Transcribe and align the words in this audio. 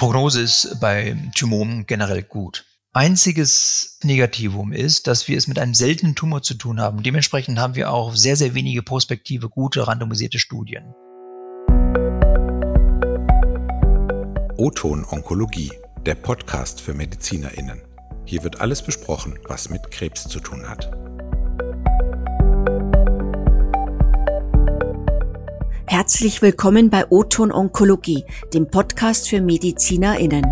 Prognose 0.00 0.40
ist 0.40 0.80
bei 0.80 1.14
Tumoren 1.34 1.84
generell 1.86 2.22
gut. 2.22 2.64
Einziges 2.94 3.98
Negativum 4.02 4.72
ist, 4.72 5.06
dass 5.06 5.28
wir 5.28 5.36
es 5.36 5.46
mit 5.46 5.58
einem 5.58 5.74
seltenen 5.74 6.14
Tumor 6.14 6.40
zu 6.40 6.54
tun 6.54 6.80
haben. 6.80 7.02
Dementsprechend 7.02 7.58
haben 7.58 7.74
wir 7.74 7.92
auch 7.92 8.16
sehr, 8.16 8.34
sehr 8.34 8.54
wenige 8.54 8.82
prospektive, 8.82 9.50
gute, 9.50 9.86
randomisierte 9.86 10.38
Studien. 10.38 10.94
O-Ton 14.56 15.04
Onkologie, 15.04 15.70
der 16.06 16.14
Podcast 16.14 16.80
für 16.80 16.94
MedizinerInnen. 16.94 17.82
Hier 18.24 18.42
wird 18.42 18.58
alles 18.62 18.80
besprochen, 18.80 19.38
was 19.48 19.68
mit 19.68 19.90
Krebs 19.90 20.26
zu 20.26 20.40
tun 20.40 20.66
hat. 20.66 20.90
Herzlich 26.00 26.40
willkommen 26.40 26.88
bei 26.88 27.04
Oton 27.10 27.52
Onkologie, 27.52 28.24
dem 28.54 28.66
Podcast 28.70 29.28
für 29.28 29.42
MedizinerInnen. 29.42 30.46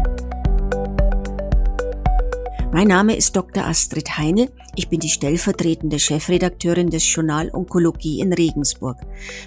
Mein 2.70 2.88
Name 2.88 3.16
ist 3.16 3.34
Dr. 3.34 3.64
Astrid 3.64 4.18
Heinl. 4.18 4.50
Ich 4.76 4.90
bin 4.90 5.00
die 5.00 5.08
stellvertretende 5.08 5.98
Chefredakteurin 5.98 6.90
des 6.90 7.10
Journal 7.10 7.48
Onkologie 7.50 8.20
in 8.20 8.34
Regensburg. 8.34 8.98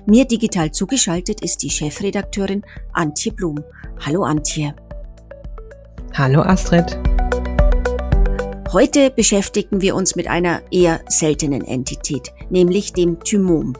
Mir 0.08 0.26
digital 0.26 0.72
zugeschaltet 0.72 1.42
ist 1.42 1.62
die 1.62 1.70
Chefredakteurin 1.70 2.64
Antje 2.94 3.32
Blum. 3.32 3.64
Hallo 4.04 4.24
Antje. 4.24 4.74
Hallo 6.16 6.42
Astrid. 6.42 6.98
Heute 8.74 9.10
beschäftigen 9.10 9.82
wir 9.82 9.96
uns 9.96 10.16
mit 10.16 10.30
einer 10.30 10.62
eher 10.72 11.02
seltenen 11.10 11.62
Entität, 11.62 12.32
nämlich 12.50 12.94
dem 12.94 13.22
Thymom. 13.22 13.74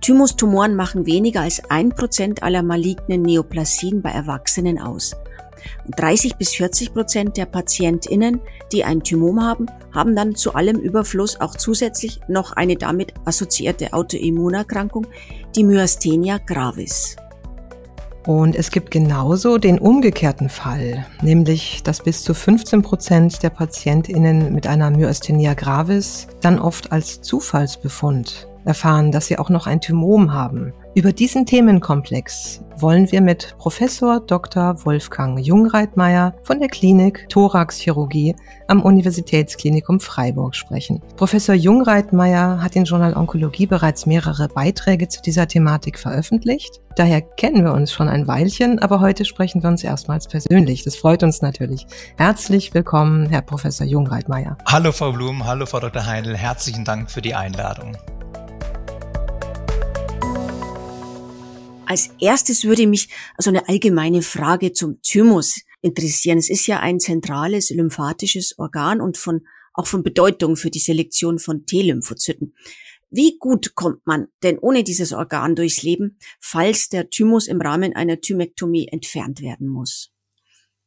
Thymustumoren 0.00 0.76
machen 0.76 1.04
weniger 1.04 1.40
als 1.40 1.68
ein 1.68 1.88
Prozent 1.88 2.44
aller 2.44 2.62
malignen 2.62 3.22
Neoplasien 3.22 4.02
bei 4.02 4.10
Erwachsenen 4.10 4.80
aus. 4.80 5.16
30 5.96 6.36
bis 6.36 6.54
40 6.54 6.94
Prozent 6.94 7.36
der 7.36 7.46
PatientInnen, 7.46 8.40
die 8.70 8.84
ein 8.84 9.02
Thymom 9.02 9.42
haben, 9.42 9.66
haben 9.92 10.14
dann 10.14 10.36
zu 10.36 10.54
allem 10.54 10.78
Überfluss 10.78 11.40
auch 11.40 11.56
zusätzlich 11.56 12.20
noch 12.28 12.52
eine 12.52 12.76
damit 12.76 13.14
assoziierte 13.24 13.94
Autoimmunerkrankung, 13.94 15.08
die 15.56 15.64
Myasthenia 15.64 16.38
gravis. 16.38 17.16
Und 18.26 18.56
es 18.56 18.72
gibt 18.72 18.90
genauso 18.90 19.56
den 19.56 19.78
umgekehrten 19.78 20.48
Fall, 20.48 21.06
nämlich 21.22 21.84
dass 21.84 22.02
bis 22.02 22.24
zu 22.24 22.34
15 22.34 22.82
Prozent 22.82 23.42
der 23.44 23.50
PatientInnen 23.50 24.52
mit 24.52 24.66
einer 24.66 24.90
Myasthenia 24.90 25.54
gravis 25.54 26.26
dann 26.40 26.58
oft 26.58 26.90
als 26.90 27.22
Zufallsbefund 27.22 28.48
erfahren, 28.64 29.12
dass 29.12 29.26
sie 29.26 29.38
auch 29.38 29.48
noch 29.48 29.68
ein 29.68 29.80
Thymom 29.80 30.32
haben. 30.32 30.72
Über 30.96 31.12
diesen 31.12 31.44
Themenkomplex 31.44 32.62
wollen 32.78 33.12
wir 33.12 33.20
mit 33.20 33.54
Professor 33.58 34.18
Dr. 34.18 34.82
Wolfgang 34.86 35.38
Jungreitmeier 35.38 36.34
von 36.42 36.58
der 36.58 36.68
Klinik 36.68 37.28
Thoraxchirurgie 37.28 38.34
am 38.66 38.80
Universitätsklinikum 38.80 40.00
Freiburg 40.00 40.54
sprechen. 40.54 41.02
Professor 41.18 41.54
Jungreitmeier 41.54 42.62
hat 42.62 42.76
im 42.76 42.84
Journal 42.84 43.12
Onkologie 43.12 43.66
bereits 43.66 44.06
mehrere 44.06 44.48
Beiträge 44.48 45.06
zu 45.08 45.20
dieser 45.20 45.46
Thematik 45.46 45.98
veröffentlicht. 45.98 46.80
Daher 46.96 47.20
kennen 47.20 47.62
wir 47.62 47.74
uns 47.74 47.92
schon 47.92 48.08
ein 48.08 48.26
Weilchen, 48.26 48.78
aber 48.78 49.00
heute 49.00 49.26
sprechen 49.26 49.62
wir 49.62 49.68
uns 49.68 49.84
erstmals 49.84 50.26
persönlich. 50.28 50.82
Das 50.82 50.96
freut 50.96 51.22
uns 51.22 51.42
natürlich. 51.42 51.86
Herzlich 52.16 52.72
willkommen, 52.72 53.28
Herr 53.28 53.42
Professor 53.42 53.86
Jungreitmeier. 53.86 54.56
Hallo 54.66 54.92
Frau 54.92 55.12
Blum, 55.12 55.44
hallo 55.44 55.66
Frau 55.66 55.80
Dr. 55.80 56.06
Heinl, 56.06 56.34
herzlichen 56.34 56.86
Dank 56.86 57.10
für 57.10 57.20
die 57.20 57.34
Einladung. 57.34 57.98
Als 61.86 62.10
erstes 62.20 62.64
würde 62.64 62.86
mich 62.86 63.08
so 63.38 63.50
eine 63.50 63.68
allgemeine 63.68 64.22
Frage 64.22 64.72
zum 64.72 65.00
Thymus 65.02 65.60
interessieren. 65.82 66.38
Es 66.38 66.50
ist 66.50 66.66
ja 66.66 66.80
ein 66.80 66.98
zentrales 66.98 67.70
lymphatisches 67.70 68.58
Organ 68.58 69.00
und 69.00 69.16
von, 69.16 69.46
auch 69.72 69.86
von 69.86 70.02
Bedeutung 70.02 70.56
für 70.56 70.70
die 70.70 70.80
Selektion 70.80 71.38
von 71.38 71.64
T-Lymphozyten. 71.64 72.54
Wie 73.10 73.38
gut 73.38 73.76
kommt 73.76 74.04
man 74.04 74.26
denn 74.42 74.58
ohne 74.58 74.82
dieses 74.82 75.12
Organ 75.12 75.54
durchs 75.54 75.82
Leben, 75.82 76.18
falls 76.40 76.88
der 76.88 77.08
Thymus 77.08 77.46
im 77.46 77.60
Rahmen 77.60 77.94
einer 77.94 78.20
Thymektomie 78.20 78.88
entfernt 78.88 79.40
werden 79.40 79.68
muss? 79.68 80.10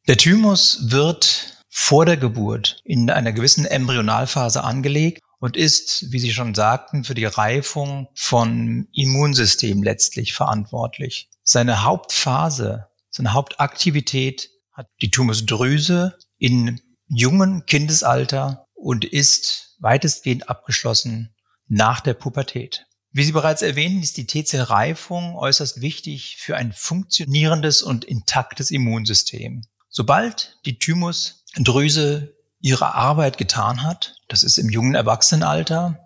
Der 0.07 0.17
Thymus 0.17 0.91
wird 0.91 1.63
vor 1.69 2.05
der 2.05 2.17
Geburt 2.17 2.81
in 2.83 3.09
einer 3.09 3.31
gewissen 3.31 3.65
Embryonalphase 3.65 4.63
angelegt 4.63 5.21
und 5.39 5.57
ist, 5.57 6.11
wie 6.11 6.19
Sie 6.19 6.33
schon 6.33 6.53
sagten, 6.53 7.03
für 7.03 7.15
die 7.15 7.25
Reifung 7.25 8.09
von 8.13 8.87
Immunsystem 8.93 9.81
letztlich 9.83 10.33
verantwortlich. 10.33 11.29
Seine 11.43 11.83
Hauptphase, 11.83 12.87
seine 13.09 13.33
Hauptaktivität 13.33 14.49
hat 14.73 14.87
die 15.01 15.11
Tumusdrüse 15.11 16.17
in 16.37 16.81
jungen 17.07 17.65
Kindesalter 17.65 18.65
und 18.73 19.05
ist 19.05 19.75
weitestgehend 19.79 20.49
abgeschlossen 20.49 21.33
nach 21.67 22.01
der 22.01 22.13
Pubertät. 22.13 22.85
Wie 23.11 23.23
Sie 23.23 23.31
bereits 23.31 23.61
erwähnten, 23.61 24.03
ist 24.03 24.17
die 24.17 24.27
T-Zellreifung 24.27 25.35
äußerst 25.35 25.81
wichtig 25.81 26.37
für 26.37 26.55
ein 26.55 26.73
funktionierendes 26.73 27.81
und 27.81 28.05
intaktes 28.05 28.69
Immunsystem. 28.69 29.63
Sobald 29.89 30.59
die 30.65 30.77
Thymusdrüse 30.77 32.35
ihre 32.59 32.93
Arbeit 32.93 33.37
getan 33.37 33.83
hat, 33.83 34.15
das 34.27 34.43
ist 34.43 34.57
im 34.57 34.69
jungen 34.69 34.95
Erwachsenenalter, 34.95 35.97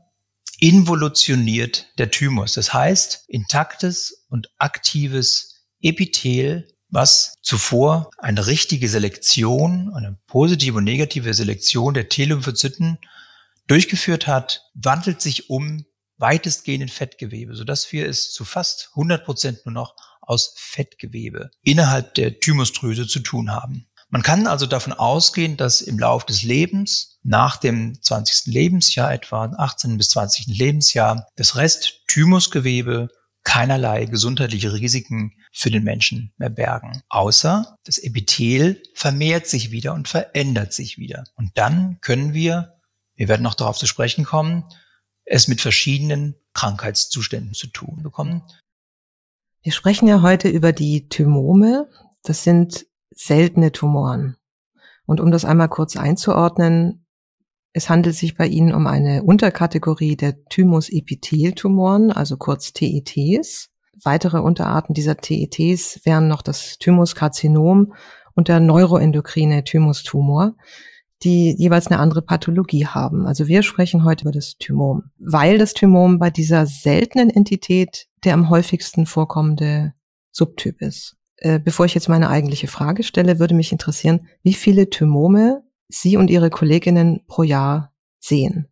involutioniert 0.59 1.88
der 1.97 2.12
Thymus. 2.12 2.53
Das 2.53 2.74
heißt, 2.74 3.25
intaktes 3.28 4.25
und 4.30 4.50
aktives 4.58 5.66
Epithel, 5.81 6.68
was 6.90 7.34
zuvor 7.41 8.09
eine 8.18 8.47
richtige 8.47 8.88
Selektion, 8.88 9.91
eine 9.94 10.18
positive 10.28 10.78
und 10.78 10.84
negative 10.84 11.34
Selektion 11.34 11.94
der 11.94 12.08
T-Lymphozyten 12.08 13.00
durchgeführt 13.68 14.28
hat, 14.28 14.62
wandelt 14.74 15.22
sich 15.22 15.50
um 15.50 15.85
weitestgehend 16.18 16.84
in 16.84 16.90
Fettgewebe, 16.90 17.56
sodass 17.56 17.91
wir 17.91 18.08
es 18.08 18.31
zu 18.31 18.46
fast 18.46 18.90
100 18.91 19.25
Prozent 19.25 19.66
nur 19.66 19.74
noch 19.74 19.96
aus 20.22 20.53
Fettgewebe 20.56 21.52
innerhalb 21.64 22.14
der 22.16 22.40
Thymusdrüse 22.40 23.08
zu 23.08 23.20
tun 23.20 23.52
haben. 23.52 23.88
Man 24.13 24.22
kann 24.22 24.46
also 24.46 24.68
davon 24.68 24.94
ausgehen, 24.94 25.57
dass 25.57 25.81
im 25.81 25.97
Laufe 25.97 26.28
des 26.28 26.44
Lebens, 26.44 27.18
nach 27.24 27.57
dem 27.57 28.00
20. 28.00 28.53
Lebensjahr 28.53 29.12
etwa, 29.12 29.46
18. 29.46 29.97
bis 29.97 30.09
20. 30.09 30.56
Lebensjahr, 30.56 31.25
das 31.35 31.56
Rest 31.56 32.03
Thymusgewebe 32.07 33.09
keinerlei 33.44 34.06
gesundheitliche 34.06 34.72
Risiken 34.72 35.34
für 35.52 35.72
den 35.72 35.84
Menschen 35.84 36.31
mehr 36.38 36.52
bergen. 36.52 37.02
Außer 37.09 37.75
das 37.85 37.97
Epithel 37.97 38.84
vermehrt 38.94 39.47
sich 39.47 39.72
wieder 39.72 39.96
und 39.96 40.07
verändert 40.07 40.73
sich 40.73 41.00
wieder. 41.00 41.23
Und 41.34 41.57
dann 41.57 41.97
können 42.02 42.35
wir, 42.35 42.79
wir 43.16 43.28
werden 43.28 43.41
noch 43.41 43.56
darauf 43.56 43.79
zu 43.79 43.88
sprechen 43.88 44.25
kommen, 44.25 44.66
es 45.25 45.47
mit 45.47 45.59
verschiedenen 45.59 46.35
Krankheitszuständen 46.53 47.56
zu 47.56 47.66
tun 47.66 48.03
bekommen. 48.03 48.44
Wir 49.63 49.72
sprechen 49.72 50.07
ja 50.07 50.22
heute 50.22 50.50
über 50.50 50.72
die 50.72 51.09
Thymome. 51.09 51.90
Das 52.22 52.44
sind 52.44 52.85
seltene 53.16 53.72
Tumoren. 53.72 54.38
Und 55.06 55.19
um 55.19 55.31
das 55.31 55.46
einmal 55.46 55.69
kurz 55.69 55.97
einzuordnen, 55.97 57.06
es 57.74 57.90
handelt 57.90 58.16
sich 58.16 58.35
bei 58.35 58.47
ihnen 58.47 58.74
um 58.74 58.85
eine 58.85 59.24
Unterkategorie 59.24 60.16
der 60.16 60.46
Thymusepitheltumoren, 60.46 62.12
also 62.12 62.38
kurz 62.38 62.72
TETs. 62.72 63.69
Weitere 64.03 64.40
Unterarten 64.40 64.94
dieser 64.94 65.18
TETs 65.18 66.02
wären 66.03 66.28
noch 66.28 66.41
das 66.41 66.78
Thymuskarzinom 66.78 67.94
und 68.35 68.47
der 68.47 68.59
neuroendokrine 68.59 69.63
Thymustumor, 69.63 70.56
die 71.23 71.56
jeweils 71.57 71.88
eine 71.88 72.00
andere 72.00 72.22
Pathologie 72.22 72.85
haben. 72.85 73.25
Also 73.25 73.47
wir 73.47 73.63
sprechen 73.63 74.03
heute 74.03 74.23
über 74.23 74.31
das 74.31 74.57
Thymom, 74.57 75.12
weil 75.18 75.57
das 75.57 75.73
Thymom 75.73 76.19
bei 76.19 76.29
dieser 76.29 76.66
seltenen 76.66 77.29
Entität 77.29 78.08
der 78.23 78.34
am 78.35 78.49
häufigsten 78.49 79.05
vorkommende 79.05 79.93
Subtyp 80.32 80.82
ist. 80.82 81.17
Äh, 81.43 81.59
bevor 81.59 81.85
ich 81.85 81.93
jetzt 81.93 82.07
meine 82.07 82.29
eigentliche 82.29 82.67
Frage 82.67 83.03
stelle, 83.03 83.37
würde 83.37 83.53
mich 83.53 83.73
interessieren, 83.73 84.28
wie 84.43 84.53
viele 84.53 84.90
Thymome 84.90 85.63
Sie 85.90 86.16
und 86.16 86.29
Ihre 86.29 86.49
Kolleginnen 86.49 87.19
pro 87.28 87.43
Jahr 87.43 87.93
sehen. 88.19 88.69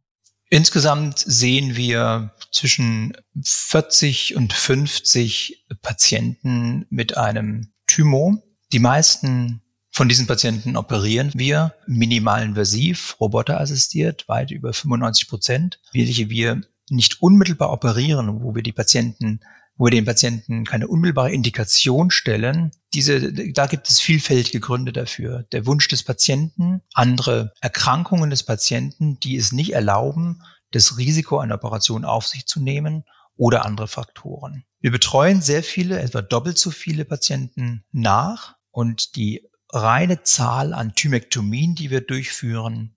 Insgesamt 0.49 1.19
sehen 1.19 1.75
wir 1.75 2.33
zwischen 2.53 3.13
40 3.43 4.37
und 4.37 4.53
50 4.53 5.65
Patienten 5.81 6.85
mit 6.89 7.17
einem 7.17 7.73
Thymom. 7.87 8.41
Die 8.71 8.79
meisten 8.79 9.61
von 9.91 10.07
diesen 10.07 10.25
Patienten 10.25 10.77
operieren 10.77 11.31
wir 11.33 11.73
minimalinvasiv, 11.87 13.17
roboterassistiert, 13.19 14.29
weit 14.29 14.51
über 14.51 14.71
95 14.71 15.27
Prozent, 15.27 15.81
welche 15.91 16.29
wir 16.29 16.61
nicht 16.89 17.21
unmittelbar 17.21 17.71
operieren, 17.71 18.41
wo 18.41 18.55
wir 18.55 18.63
die 18.63 18.71
Patienten 18.71 19.41
wo 19.81 19.85
wir 19.85 19.91
den 19.91 20.05
Patienten 20.05 20.63
keine 20.63 20.87
unmittelbare 20.87 21.31
Indikation 21.31 22.11
stellen. 22.11 22.69
Diese, 22.93 23.33
da 23.51 23.65
gibt 23.65 23.89
es 23.89 23.99
vielfältige 23.99 24.59
Gründe 24.59 24.93
dafür. 24.93 25.47
Der 25.53 25.65
Wunsch 25.65 25.87
des 25.87 26.03
Patienten, 26.03 26.83
andere 26.93 27.51
Erkrankungen 27.61 28.29
des 28.29 28.43
Patienten, 28.43 29.19
die 29.21 29.37
es 29.37 29.51
nicht 29.51 29.73
erlauben, 29.73 30.43
das 30.69 30.99
Risiko 30.99 31.39
einer 31.39 31.55
Operation 31.55 32.05
auf 32.05 32.27
sich 32.27 32.45
zu 32.45 32.61
nehmen 32.61 33.05
oder 33.35 33.65
andere 33.65 33.87
Faktoren. 33.87 34.65
Wir 34.81 34.91
betreuen 34.91 35.41
sehr 35.41 35.63
viele, 35.63 35.99
etwa 35.99 36.21
doppelt 36.21 36.59
so 36.59 36.69
viele 36.69 37.03
Patienten 37.03 37.83
nach 37.91 38.57
und 38.69 39.15
die 39.15 39.49
reine 39.69 40.21
Zahl 40.21 40.75
an 40.75 40.93
Thymektomien, 40.93 41.73
die 41.73 41.89
wir 41.89 42.01
durchführen, 42.01 42.95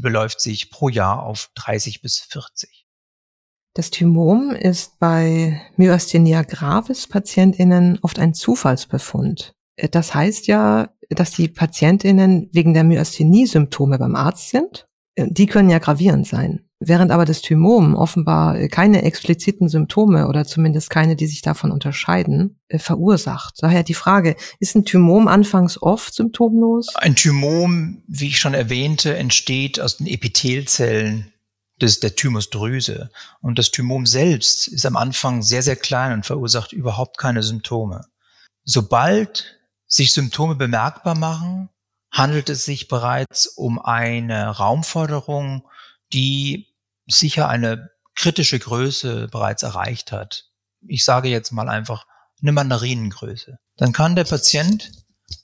beläuft 0.00 0.40
sich 0.40 0.68
pro 0.68 0.88
Jahr 0.88 1.22
auf 1.22 1.50
30 1.54 2.02
bis 2.02 2.18
40. 2.18 2.81
Das 3.74 3.90
Thymom 3.90 4.50
ist 4.50 4.98
bei 4.98 5.62
Myasthenia 5.76 6.42
gravis 6.42 7.06
Patientinnen 7.06 7.98
oft 8.02 8.18
ein 8.18 8.34
Zufallsbefund. 8.34 9.54
Das 9.90 10.14
heißt 10.14 10.46
ja, 10.46 10.90
dass 11.08 11.32
die 11.32 11.48
Patientinnen 11.48 12.50
wegen 12.52 12.74
der 12.74 12.84
Myasthenie-Symptome 12.84 13.98
beim 13.98 14.14
Arzt 14.14 14.50
sind. 14.50 14.86
Die 15.16 15.46
können 15.46 15.70
ja 15.70 15.78
gravierend 15.78 16.26
sein. 16.26 16.60
Während 16.80 17.12
aber 17.12 17.24
das 17.24 17.42
Thymom 17.42 17.94
offenbar 17.94 18.68
keine 18.68 19.02
expliziten 19.02 19.68
Symptome 19.68 20.26
oder 20.26 20.44
zumindest 20.44 20.90
keine, 20.90 21.16
die 21.16 21.26
sich 21.26 21.40
davon 21.40 21.70
unterscheiden, 21.70 22.58
äh, 22.68 22.78
verursacht. 22.78 23.54
Daher 23.60 23.84
die 23.84 23.94
Frage, 23.94 24.34
ist 24.58 24.74
ein 24.74 24.84
Thymom 24.84 25.28
anfangs 25.28 25.80
oft 25.80 26.12
symptomlos? 26.12 26.94
Ein 26.96 27.14
Thymom, 27.14 28.02
wie 28.08 28.28
ich 28.28 28.38
schon 28.38 28.54
erwähnte, 28.54 29.16
entsteht 29.16 29.80
aus 29.80 29.98
den 29.98 30.08
Epithelzellen 30.08 31.32
des, 31.82 32.00
der 32.00 32.16
Thymusdrüse. 32.16 33.10
Und 33.40 33.58
das 33.58 33.70
Thymom 33.70 34.06
selbst 34.06 34.68
ist 34.68 34.86
am 34.86 34.96
Anfang 34.96 35.42
sehr, 35.42 35.62
sehr 35.62 35.76
klein 35.76 36.12
und 36.12 36.26
verursacht 36.26 36.72
überhaupt 36.72 37.18
keine 37.18 37.42
Symptome. 37.42 38.06
Sobald 38.64 39.58
sich 39.86 40.12
Symptome 40.12 40.54
bemerkbar 40.54 41.16
machen, 41.16 41.68
handelt 42.10 42.48
es 42.48 42.64
sich 42.64 42.88
bereits 42.88 43.46
um 43.46 43.78
eine 43.78 44.48
Raumforderung, 44.48 45.66
die 46.12 46.68
sicher 47.06 47.48
eine 47.48 47.90
kritische 48.14 48.58
Größe 48.58 49.28
bereits 49.28 49.62
erreicht 49.62 50.12
hat. 50.12 50.46
Ich 50.86 51.04
sage 51.04 51.28
jetzt 51.28 51.52
mal 51.52 51.68
einfach 51.68 52.06
eine 52.40 52.52
Mandarinengröße. 52.52 53.58
Dann 53.76 53.92
kann 53.92 54.16
der 54.16 54.24
Patient 54.24 54.92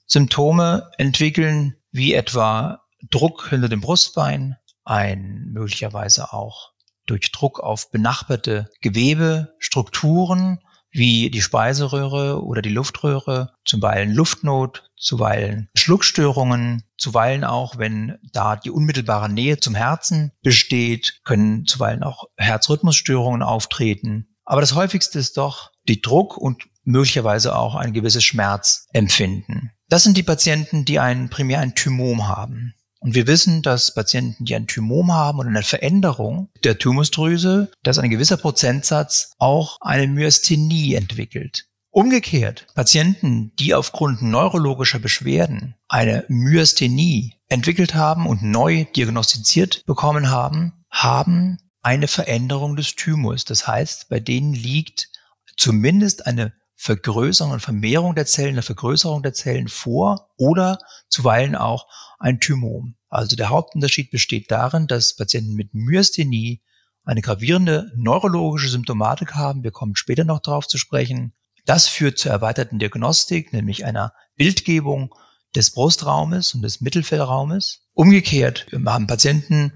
Symptome 0.07 0.91
entwickeln, 0.99 1.77
wie 1.91 2.15
etwa 2.15 2.83
Druck 3.11 3.49
hinter 3.49 3.69
dem 3.69 3.81
Brustbein, 3.81 4.57
ein 4.89 5.51
möglicherweise 5.53 6.33
auch 6.33 6.73
durch 7.07 7.33
Druck 7.33 7.61
auf 7.61 7.91
benachbarte 7.91 8.71
Gewebe, 8.81 9.55
Strukturen 9.59 10.61
wie 10.91 11.31
die 11.31 11.43
Speiseröhre 11.43 12.43
oder 12.43 12.63
die 12.63 12.71
Luftröhre, 12.71 13.53
zuweilen 13.65 14.13
Luftnot, 14.13 14.91
zuweilen 14.97 15.69
Schluckstörungen, 15.75 16.85
zuweilen 16.97 17.45
auch, 17.45 17.79
wenn 17.79 18.19
da 18.33 18.57
die 18.57 18.71
unmittelbare 18.71 19.29
Nähe 19.29 19.59
zum 19.59 19.75
Herzen 19.75 20.33
besteht, 20.43 21.21
können 21.25 21.67
zuweilen 21.67 22.03
auch 22.03 22.25
Herzrhythmusstörungen 22.37 23.43
auftreten. 23.43 24.35
Aber 24.45 24.63
das 24.63 24.75
häufigste 24.75 25.19
ist 25.19 25.37
doch 25.37 25.71
die 25.87 26.01
Druck 26.01 26.39
und 26.39 26.65
möglicherweise 26.85 27.55
auch 27.55 27.75
ein 27.75 27.93
gewisses 27.93 28.25
Schmerzempfinden. 28.25 29.73
Das 29.89 30.05
sind 30.05 30.17
die 30.17 30.23
Patienten, 30.23 30.87
die 30.87 30.99
einen 30.99 31.29
primär 31.29 31.61
ein 31.61 31.75
Thymom 31.75 32.29
haben. 32.29 32.75
Und 33.01 33.15
wir 33.15 33.27
wissen, 33.27 33.63
dass 33.63 33.95
Patienten, 33.95 34.45
die 34.45 34.55
ein 34.55 34.67
Thymom 34.67 35.13
haben 35.13 35.39
oder 35.39 35.49
eine 35.49 35.63
Veränderung 35.63 36.51
der 36.65 36.79
Thymusdrüse, 36.79 37.71
dass 37.83 37.99
ein 37.99 38.11
gewisser 38.11 38.37
Prozentsatz 38.37 39.33
auch 39.39 39.79
eine 39.81 40.07
Myasthenie 40.09 40.95
entwickelt. 40.95 41.67
Umgekehrt, 41.91 42.67
Patienten, 42.75 43.53
die 43.57 43.75
aufgrund 43.75 44.21
neurologischer 44.21 44.99
Beschwerden 44.99 45.75
eine 45.89 46.25
Myasthenie 46.29 47.35
entwickelt 47.49 47.95
haben 47.95 48.27
und 48.27 48.43
neu 48.43 48.85
diagnostiziert 48.95 49.85
bekommen 49.87 50.31
haben, 50.31 50.85
haben 50.91 51.59
eine 51.83 52.09
Veränderung 52.09 52.77
des 52.77 52.95
Thymus. 52.95 53.45
Das 53.45 53.67
heißt, 53.67 54.09
bei 54.09 54.21
denen 54.21 54.53
liegt 54.53 55.09
zumindest 55.57 56.27
eine 56.27 56.53
Vergrößerung 56.81 57.53
und 57.53 57.61
Vermehrung 57.61 58.15
der 58.15 58.25
Zellen, 58.25 58.55
eine 58.55 58.63
Vergrößerung 58.63 59.25
der 59.25 59.33
Zellen 59.33 59.67
vor 59.67 60.31
oder 60.37 60.79
zuweilen 61.09 61.57
auch 61.57 61.89
ein 62.21 62.39
Thymom. 62.39 62.95
Also 63.09 63.35
der 63.35 63.49
Hauptunterschied 63.49 64.13
besteht 64.13 64.51
darin, 64.53 64.87
dass 64.87 65.17
Patienten 65.17 65.55
mit 65.55 65.75
Myasthenie 65.75 66.63
eine 67.03 67.21
gravierende 67.21 67.91
neurologische 67.97 68.69
Symptomatik 68.69 69.35
haben. 69.35 69.65
Wir 69.65 69.73
kommen 69.73 69.97
später 69.97 70.23
noch 70.23 70.39
darauf 70.39 70.69
zu 70.69 70.79
sprechen. 70.79 71.33
Das 71.67 71.89
führt 71.89 72.17
zur 72.17 72.31
erweiterten 72.31 72.79
Diagnostik, 72.79 73.53
nämlich 73.53 73.85
einer 73.85 74.13
Bildgebung 74.37 75.13
des 75.57 75.73
Brustraumes 75.73 76.55
und 76.55 76.63
des 76.63 76.81
Mittelfellraumes. 76.81 77.89
Umgekehrt, 77.93 78.67
wir 78.71 78.93
haben 78.93 79.09
Patienten, 79.09 79.73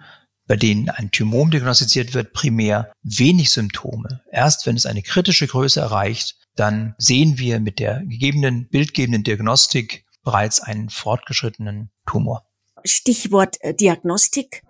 bei 0.46 0.56
denen 0.56 0.88
ein 0.88 1.10
Thymom 1.10 1.50
diagnostiziert 1.50 2.14
wird, 2.14 2.32
primär 2.32 2.92
wenig 3.02 3.50
Symptome. 3.50 4.22
Erst 4.30 4.66
wenn 4.66 4.76
es 4.76 4.86
eine 4.86 5.02
kritische 5.02 5.46
Größe 5.46 5.80
erreicht, 5.80 6.36
dann 6.56 6.94
sehen 6.98 7.38
wir 7.38 7.60
mit 7.60 7.78
der 7.78 8.00
gegebenen, 8.04 8.68
bildgebenden 8.68 9.24
Diagnostik 9.24 10.04
bereits 10.22 10.60
einen 10.60 10.90
fortgeschrittenen 10.90 11.90
Tumor. 12.06 12.46
Stichwort 12.84 13.56
äh, 13.60 13.74
Diagnostik. 13.74 14.62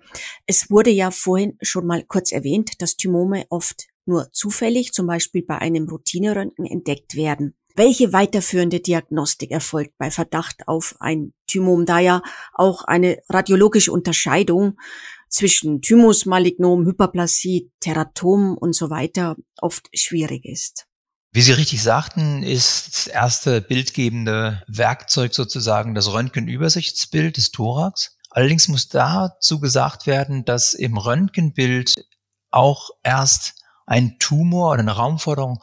Es 0.46 0.70
wurde 0.70 0.90
ja 0.90 1.10
vorhin 1.10 1.56
schon 1.62 1.86
mal 1.86 2.04
kurz 2.04 2.32
erwähnt, 2.32 2.80
dass 2.80 2.96
Thymome 2.96 3.46
oft 3.48 3.86
nur 4.04 4.30
zufällig, 4.32 4.92
zum 4.92 5.06
Beispiel 5.06 5.42
bei 5.42 5.58
einem 5.58 5.88
Routineröntgen, 5.88 6.66
entdeckt 6.66 7.14
werden. 7.14 7.54
Welche 7.74 8.12
weiterführende 8.12 8.80
Diagnostik 8.80 9.50
erfolgt 9.50 9.96
bei 9.96 10.10
Verdacht 10.10 10.68
auf 10.68 10.96
ein 11.00 11.32
Thymom, 11.46 11.86
da 11.86 12.00
ja 12.00 12.22
auch 12.52 12.84
eine 12.84 13.18
radiologische 13.30 13.92
Unterscheidung 13.92 14.76
zwischen 15.32 15.80
Thymus, 15.80 16.26
Malignom, 16.26 16.86
Hyperplasie, 16.86 17.72
Teratom 17.80 18.56
und 18.56 18.74
so 18.74 18.90
weiter 18.90 19.36
oft 19.60 19.88
schwierig 19.94 20.44
ist? 20.44 20.86
Wie 21.32 21.40
Sie 21.40 21.52
richtig 21.52 21.82
sagten, 21.82 22.42
ist 22.42 22.88
das 22.88 23.06
erste 23.06 23.62
bildgebende 23.62 24.62
Werkzeug 24.68 25.34
sozusagen 25.34 25.94
das 25.94 26.12
Röntgenübersichtsbild 26.12 27.38
des 27.38 27.50
Thorax. 27.50 28.18
Allerdings 28.28 28.68
muss 28.68 28.88
dazu 28.88 29.58
gesagt 29.58 30.06
werden, 30.06 30.44
dass 30.44 30.74
im 30.74 30.98
Röntgenbild 30.98 31.94
auch 32.50 32.90
erst 33.02 33.54
ein 33.86 34.18
Tumor 34.18 34.72
oder 34.72 34.80
eine 34.80 34.92
Raumforderung 34.92 35.62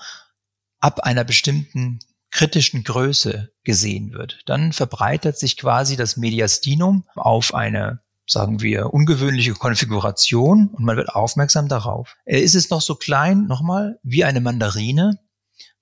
ab 0.80 1.02
einer 1.02 1.24
bestimmten 1.24 2.00
kritischen 2.32 2.84
Größe 2.84 3.52
gesehen 3.64 4.14
wird. 4.14 4.40
Dann 4.48 4.74
verbreitert 4.74 5.38
sich 5.38 5.58
quasi 5.58 5.96
das 5.96 6.18
Mediastinum 6.18 7.06
auf 7.16 7.54
eine 7.54 8.02
sagen 8.30 8.62
wir, 8.62 8.94
ungewöhnliche 8.94 9.54
Konfiguration 9.54 10.70
und 10.70 10.86
man 10.86 10.98
wird 10.98 11.10
aufmerksam 11.10 11.68
darauf. 11.68 12.16
Ist 12.26 12.56
es 12.56 12.70
noch 12.70 12.82
so 12.82 12.96
klein, 12.96 13.48
nochmal, 13.48 14.00
wie 14.04 14.24
eine 14.24 14.40
Mandarine, 14.40 15.20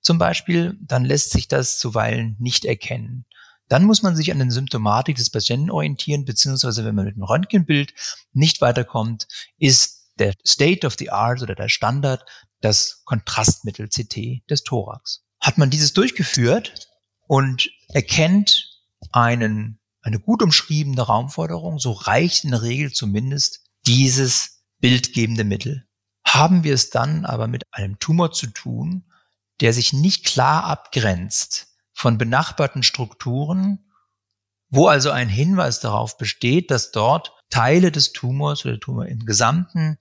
zum 0.02 0.18
Beispiel, 0.18 0.78
dann 0.82 1.04
lässt 1.04 1.32
sich 1.32 1.50
das 1.50 1.80
zuweilen 1.80 2.38
nicht 2.40 2.64
erkennen. 2.64 3.26
Dann 3.68 3.84
muss 3.84 4.02
man 4.02 4.16
sich 4.16 4.32
an 4.32 4.40
den 4.40 4.52
Symptomatik 4.52 5.18
des 5.18 5.30
Patienten 5.30 5.70
orientieren, 5.70 6.24
beziehungsweise 6.24 6.86
wenn 6.86 6.96
man 6.96 7.06
mit 7.06 7.18
dem 7.18 7.24
Röntgenbild 7.24 7.94
nicht 8.32 8.62
weiterkommt, 8.62 9.28
ist 9.58 10.14
der 10.18 10.34
State 10.46 10.88
of 10.88 10.96
the 10.98 11.10
Art 11.10 11.42
oder 11.42 11.56
der 11.56 11.68
Standard 11.68 12.24
das 12.62 13.02
Kontrastmittel 13.04 13.90
CT 13.90 14.50
des 14.50 14.64
Thorax. 14.64 15.24
Hat 15.42 15.58
man 15.58 15.70
dieses 15.70 15.92
durchgeführt 15.92 16.88
und 17.28 17.70
erkennt 17.90 18.80
einen, 19.12 19.77
eine 20.08 20.20
gut 20.20 20.42
umschriebene 20.42 21.02
Raumforderung, 21.02 21.80
so 21.80 21.92
reicht 21.92 22.46
in 22.46 22.52
der 22.52 22.62
Regel 22.62 22.94
zumindest 22.94 23.66
dieses 23.86 24.64
bildgebende 24.80 25.44
Mittel. 25.44 25.86
Haben 26.26 26.64
wir 26.64 26.74
es 26.74 26.90
dann 26.90 27.26
aber 27.26 27.48
mit 27.48 27.64
einem 27.72 28.00
Tumor 28.00 28.32
zu 28.32 28.48
tun, 28.48 29.12
der 29.60 29.74
sich 29.74 29.92
nicht 29.92 30.26
klar 30.26 30.64
abgrenzt 30.64 31.76
von 31.94 32.18
benachbarten 32.18 32.84
Strukturen, 32.84 33.92
wo 34.70 34.88
also 34.88 35.12
ein 35.12 35.28
Hinweis 35.28 35.82
darauf 35.82 36.18
besteht, 36.18 36.72
dass 36.72 36.92
dort 36.92 37.34
Teile 37.50 37.92
des 37.92 38.14
Tumors 38.14 38.64
oder 38.64 38.76
der 38.76 38.80
Tumor 38.80 39.08
im 39.08 39.26
Gesamten 39.26 39.98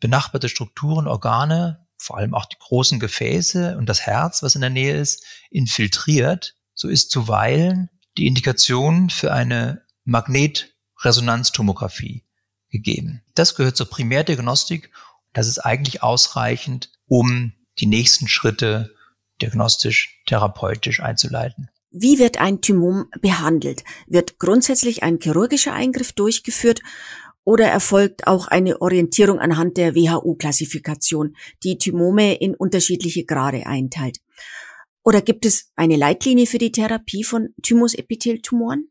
benachbarte 0.00 0.50
Strukturen, 0.50 1.06
Organe, 1.06 1.86
vor 1.96 2.18
allem 2.18 2.34
auch 2.34 2.46
die 2.46 2.58
großen 2.58 3.00
Gefäße 3.00 3.78
und 3.78 3.86
das 3.86 4.02
Herz, 4.02 4.42
was 4.42 4.54
in 4.54 4.60
der 4.60 4.70
Nähe 4.70 4.96
ist, 4.96 5.24
infiltriert, 5.50 6.56
so 6.74 6.88
ist 6.88 7.10
zuweilen 7.10 7.88
die 8.16 8.26
Indikation 8.26 9.10
für 9.10 9.32
eine 9.32 9.82
Magnetresonanztomographie 10.04 12.24
gegeben. 12.70 13.22
Das 13.34 13.54
gehört 13.54 13.76
zur 13.76 13.90
Primärdiagnostik. 13.90 14.90
Das 15.32 15.46
ist 15.46 15.58
eigentlich 15.58 16.02
ausreichend, 16.02 16.90
um 17.06 17.52
die 17.78 17.86
nächsten 17.86 18.28
Schritte 18.28 18.94
diagnostisch, 19.40 20.20
therapeutisch 20.26 21.00
einzuleiten. 21.00 21.70
Wie 21.90 22.18
wird 22.18 22.38
ein 22.38 22.60
Thymom 22.60 23.06
behandelt? 23.20 23.84
Wird 24.06 24.38
grundsätzlich 24.38 25.02
ein 25.02 25.18
chirurgischer 25.20 25.72
Eingriff 25.72 26.12
durchgeführt 26.12 26.80
oder 27.42 27.66
erfolgt 27.66 28.26
auch 28.26 28.46
eine 28.46 28.80
Orientierung 28.80 29.40
anhand 29.40 29.76
der 29.76 29.94
WHO-Klassifikation, 29.94 31.36
die 31.64 31.78
Thymome 31.78 32.34
in 32.34 32.54
unterschiedliche 32.54 33.24
Grade 33.24 33.66
einteilt? 33.66 34.18
Oder 35.02 35.22
gibt 35.22 35.46
es 35.46 35.72
eine 35.76 35.96
Leitlinie 35.96 36.46
für 36.46 36.58
die 36.58 36.72
Therapie 36.72 37.24
von 37.24 37.54
Thymusepitheltumoren? 37.62 38.90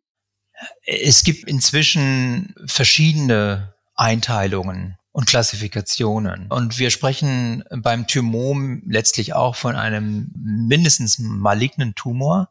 Es 0.85 1.23
gibt 1.23 1.47
inzwischen 1.47 2.53
verschiedene 2.65 3.75
Einteilungen 3.95 4.97
und 5.11 5.27
Klassifikationen. 5.27 6.47
Und 6.47 6.79
wir 6.79 6.89
sprechen 6.91 7.63
beim 7.69 8.07
Thymom 8.07 8.83
letztlich 8.87 9.33
auch 9.33 9.55
von 9.55 9.75
einem 9.75 10.31
mindestens 10.35 11.19
malignen 11.19 11.95
Tumor 11.95 12.49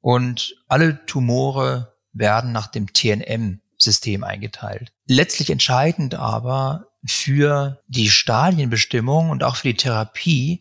und 0.00 0.56
alle 0.68 1.04
Tumore 1.06 1.94
werden 2.12 2.52
nach 2.52 2.66
dem 2.66 2.92
TNM-System 2.92 4.24
eingeteilt. 4.24 4.92
Letztlich 5.06 5.50
entscheidend 5.50 6.14
aber 6.14 6.88
für 7.04 7.82
die 7.88 8.10
Stadienbestimmung 8.10 9.30
und 9.30 9.42
auch 9.42 9.56
für 9.56 9.68
die 9.68 9.76
Therapie 9.76 10.60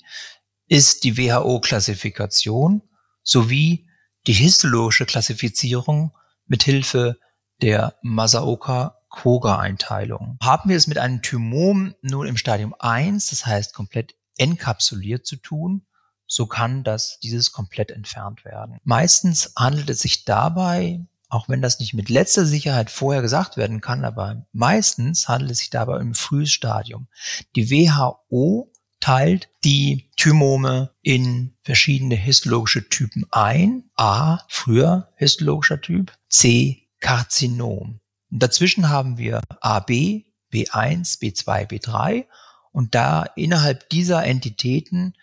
ist 0.72 1.04
die 1.04 1.18
WHO-Klassifikation 1.18 2.82
sowie 3.24 3.88
die 4.26 4.32
histologische 4.32 5.06
Klassifizierung 5.06 6.16
mit 6.46 6.64
Hilfe 6.64 7.20
der 7.62 7.98
Masaoka-Koga-Einteilung. 8.04 10.38
Haben 10.42 10.70
wir 10.70 10.78
es 10.78 10.88
mit 10.88 10.98
einem 10.98 11.22
Thymom 11.22 11.94
nun 12.02 12.26
im 12.26 12.38
Stadium 12.38 12.74
1, 12.80 13.32
das 13.32 13.46
heißt 13.46 13.74
komplett 13.74 14.16
enkapsuliert 14.38 15.26
zu 15.26 15.36
tun, 15.36 15.86
so 16.26 16.46
kann 16.46 16.86
das 16.86 17.20
dieses 17.20 17.52
komplett 17.52 17.92
entfernt 17.92 18.46
werden. 18.46 18.78
Meistens 18.86 19.52
handelt 19.58 19.90
es 19.90 20.00
sich 20.00 20.24
dabei, 20.24 21.02
auch 21.28 21.50
wenn 21.50 21.62
das 21.62 21.80
nicht 21.80 21.94
mit 21.94 22.08
letzter 22.08 22.46
Sicherheit 22.46 22.90
vorher 22.90 23.22
gesagt 23.22 23.58
werden 23.58 23.82
kann, 23.82 24.06
aber 24.06 24.46
meistens 24.54 25.28
handelt 25.28 25.52
es 25.52 25.58
sich 25.58 25.70
dabei 25.70 26.00
um 26.00 26.14
frühes 26.14 26.54
Stadium. 26.54 27.10
Die 27.58 27.70
WHO 27.70 28.71
teilt 29.02 29.50
die 29.64 30.10
Thymome 30.16 30.92
in 31.02 31.54
verschiedene 31.64 32.16
histologische 32.16 32.88
Typen 32.88 33.26
ein. 33.32 33.90
A, 33.96 34.40
früher 34.48 35.12
histologischer 35.16 35.82
Typ, 35.82 36.14
C, 36.30 36.88
Karzinom. 37.02 38.00
Und 38.32 38.44
dazwischen 38.44 38.90
haben 38.90 39.18
wir 39.18 39.42
AB, 39.60 40.24
B1, 40.54 41.20
B2, 41.20 41.68
B3 41.68 42.26
und 42.72 42.96
da 42.96 43.24
innerhalb 43.36 43.90
dieser 43.90 44.24
Entitäten 44.24 45.14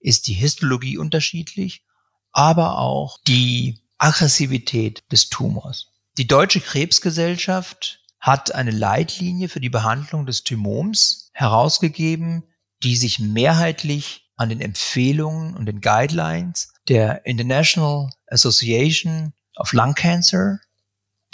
ist 0.00 0.26
die 0.28 0.34
Histologie 0.34 0.98
unterschiedlich, 0.98 1.84
aber 2.32 2.78
auch 2.78 3.18
die 3.26 3.80
Aggressivität 3.98 5.02
des 5.10 5.28
Tumors. 5.28 5.92
Die 6.18 6.26
Deutsche 6.26 6.60
Krebsgesellschaft 6.60 8.00
hat 8.20 8.54
eine 8.54 8.70
Leitlinie 8.70 9.48
für 9.48 9.60
die 9.60 9.70
Behandlung 9.70 10.26
des 10.26 10.44
Thymoms 10.44 11.30
herausgegeben, 11.32 12.44
die 12.82 12.96
sich 12.96 13.18
mehrheitlich 13.18 14.30
an 14.36 14.48
den 14.48 14.60
Empfehlungen 14.60 15.56
und 15.56 15.66
den 15.66 15.80
Guidelines 15.80 16.72
der 16.88 17.26
International 17.26 18.10
Association 18.28 19.32
of 19.56 19.72
Lung 19.72 19.94
Cancer, 19.94 20.60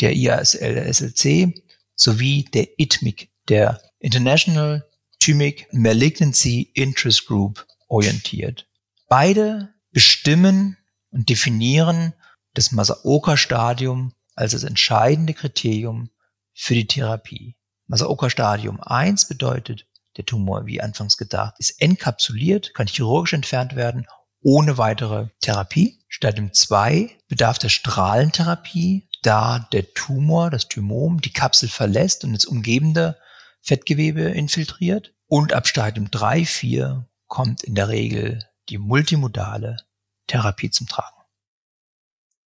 der 0.01 0.15
IASL-SLC 0.15 1.63
sowie 1.95 2.45
der 2.45 2.69
ITMIC, 2.79 3.31
der 3.49 3.81
International 3.99 4.89
Thymic 5.21 5.69
Malignancy 5.73 6.71
Interest 6.75 7.27
Group, 7.27 7.67
orientiert. 7.89 8.67
Beide 9.09 9.73
bestimmen 9.93 10.77
und 11.11 11.29
definieren 11.29 12.15
das 12.55 12.73
Masaoka-Stadium 12.73 14.13
als 14.35 14.53
das 14.53 14.65
entscheidende 14.65 15.35
Kriterium 15.35 16.11
für 16.53 16.75
die 16.75 16.87
Therapie. 16.87 17.57
Masaoka-Stadium 17.87 18.81
1 18.81 19.29
bedeutet, 19.29 19.87
der 20.17 20.25
Tumor, 20.25 20.67
wie 20.67 20.81
anfangs 20.81 21.17
gedacht, 21.17 21.55
ist 21.59 21.81
enkapsuliert, 21.81 22.75
kann 22.75 22.87
chirurgisch 22.87 23.33
entfernt 23.33 23.77
werden, 23.77 24.07
ohne 24.43 24.79
weitere 24.79 25.29
Therapie. 25.41 26.01
Stadium 26.09 26.53
2 26.53 27.11
bedarf 27.29 27.59
der 27.59 27.71
Strahlentherapie, 27.71 29.09
da 29.23 29.69
der 29.73 29.93
Tumor, 29.95 30.51
das 30.51 30.69
Thymom, 30.69 31.21
die 31.21 31.33
Kapsel 31.33 31.69
verlässt 31.69 32.25
und 32.25 32.35
das 32.35 32.45
umgebende 32.45 33.19
Fettgewebe 33.63 34.23
infiltriert. 34.23 35.15
Und 35.27 35.55
ab 35.55 35.67
Stadium 35.67 36.11
3, 36.11 36.45
4 36.45 37.09
kommt 37.27 37.65
in 37.65 37.75
der 37.75 37.89
Regel 37.89 38.45
die 38.69 38.79
multimodale 38.79 39.79
Therapie 40.27 40.71
zum 40.71 40.87
Tragen. 40.87 41.11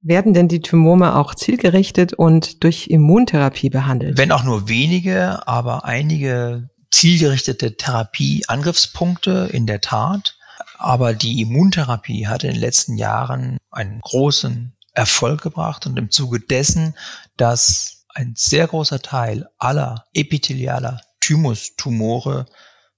Werden 0.01 0.33
denn 0.33 0.47
die 0.47 0.61
Tumome 0.61 1.15
auch 1.15 1.33
zielgerichtet 1.33 2.13
und 2.13 2.63
durch 2.63 2.87
Immuntherapie 2.87 3.69
behandelt? 3.69 4.17
Wenn 4.17 4.31
auch 4.31 4.43
nur 4.43 4.69
wenige, 4.69 5.47
aber 5.47 5.85
einige 5.85 6.69
zielgerichtete 6.97 7.77
Therapieangriffspunkte 7.77 9.49
in 9.51 9.67
der 9.67 9.81
Tat. 9.81 10.35
Aber 10.79 11.13
die 11.13 11.41
Immuntherapie 11.41 12.25
hat 12.27 12.43
in 12.43 12.53
den 12.53 12.59
letzten 12.59 12.97
Jahren 12.97 13.59
einen 13.69 14.01
großen 14.01 14.75
Erfolg 14.93 15.43
gebracht 15.43 15.85
und 15.85 15.95
im 15.97 16.09
Zuge 16.09 16.39
dessen, 16.39 16.95
dass 17.35 18.05
ein 18.09 18.33
sehr 18.35 18.65
großer 18.65 18.99
Teil 18.99 19.47
aller 19.59 20.07
epithelialer 20.13 21.01
Thymustumore, 21.19 22.47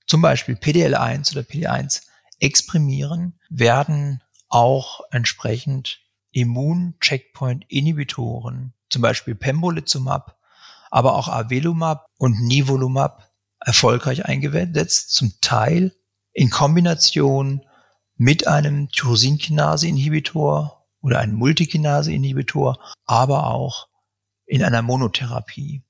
zum 0.08 0.22
Beispiel 0.22 0.56
PDL1 0.56 1.34
oder 1.34 1.42
PD1, 1.42 2.04
exprimieren, 2.40 3.38
werden 3.50 4.24
auch 4.48 5.02
entsprechend 5.12 6.00
Immun-Checkpoint-Inhibitoren, 6.32 8.72
zum 8.90 9.02
Beispiel 9.02 9.36
Pembrolizumab, 9.36 10.38
aber 10.90 11.16
auch 11.16 11.28
Avelumab 11.28 12.08
und 12.18 12.40
Nivolumab 12.42 13.29
erfolgreich 13.60 14.26
eingesetzt, 14.26 15.14
zum 15.14 15.34
Teil 15.42 15.94
in 16.34 16.50
Kombination 16.50 17.62
mit 18.16 18.48
einem 18.48 18.90
Tyrosinkinase-Inhibitor 18.92 20.86
oder 21.02 21.20
einem 21.20 21.36
Multikinase-Inhibitor, 21.36 22.80
aber 23.06 23.48
auch 23.48 23.88
in 24.46 24.64
einer 24.64 24.82
Monotherapie. 24.82 25.84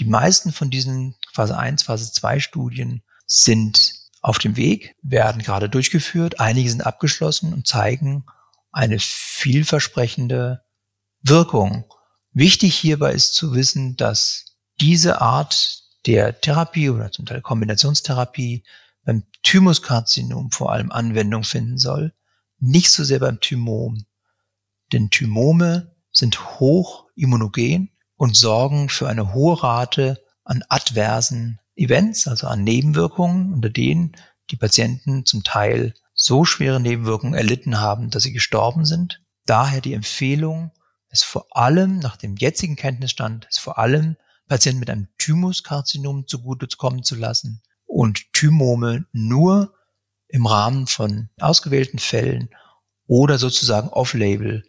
Die 0.00 0.04
meisten 0.04 0.52
von 0.52 0.70
diesen 0.70 1.16
Phase 1.32 1.58
1, 1.58 1.82
Phase 1.82 2.12
2 2.12 2.40
Studien 2.40 3.02
sind 3.26 3.94
auf 4.20 4.38
dem 4.38 4.56
Weg, 4.56 4.96
werden 5.02 5.42
gerade 5.42 5.68
durchgeführt. 5.68 6.40
Einige 6.40 6.70
sind 6.70 6.86
abgeschlossen 6.86 7.52
und 7.52 7.66
zeigen 7.66 8.24
eine 8.72 8.98
vielversprechende 8.98 10.62
Wirkung. 11.22 11.84
Wichtig 12.32 12.76
hierbei 12.76 13.12
ist 13.12 13.34
zu 13.34 13.54
wissen, 13.54 13.96
dass 13.96 14.56
diese 14.80 15.20
Art 15.20 15.82
der 16.08 16.40
Therapie 16.40 16.88
oder 16.88 17.12
zum 17.12 17.26
Teil 17.26 17.42
Kombinationstherapie 17.42 18.64
beim 19.04 19.24
Thymuskarzinom 19.42 20.50
vor 20.50 20.72
allem 20.72 20.90
Anwendung 20.90 21.44
finden 21.44 21.76
soll, 21.76 22.14
nicht 22.58 22.90
so 22.90 23.04
sehr 23.04 23.18
beim 23.18 23.40
Thymom. 23.40 24.06
Denn 24.90 25.10
Thymome 25.10 25.94
sind 26.10 26.58
hoch 26.58 27.04
immunogen 27.14 27.90
und 28.16 28.36
sorgen 28.36 28.88
für 28.88 29.06
eine 29.06 29.34
hohe 29.34 29.62
Rate 29.62 30.24
an 30.44 30.64
adversen 30.70 31.60
Events, 31.76 32.26
also 32.26 32.46
an 32.46 32.64
Nebenwirkungen, 32.64 33.52
unter 33.52 33.68
denen 33.68 34.12
die 34.50 34.56
Patienten 34.56 35.26
zum 35.26 35.44
Teil 35.44 35.92
so 36.14 36.46
schwere 36.46 36.80
Nebenwirkungen 36.80 37.34
erlitten 37.34 37.80
haben, 37.80 38.08
dass 38.08 38.22
sie 38.22 38.32
gestorben 38.32 38.86
sind. 38.86 39.22
Daher 39.44 39.82
die 39.82 39.92
Empfehlung, 39.92 40.70
es 41.10 41.22
vor 41.22 41.46
allem 41.50 41.98
nach 41.98 42.16
dem 42.16 42.36
jetzigen 42.36 42.76
Kenntnisstand, 42.76 43.46
es 43.50 43.58
vor 43.58 43.78
allem 43.78 44.16
Patienten 44.48 44.80
mit 44.80 44.90
einem 44.90 45.08
Thymuskarzinom 45.18 46.26
zugute 46.26 46.66
kommen 46.76 47.02
zu 47.02 47.14
lassen 47.14 47.62
und 47.84 48.32
Thymome 48.32 49.06
nur 49.12 49.74
im 50.28 50.46
Rahmen 50.46 50.86
von 50.86 51.30
ausgewählten 51.38 51.98
Fällen 51.98 52.50
oder 53.06 53.38
sozusagen 53.38 53.88
off-label 53.88 54.64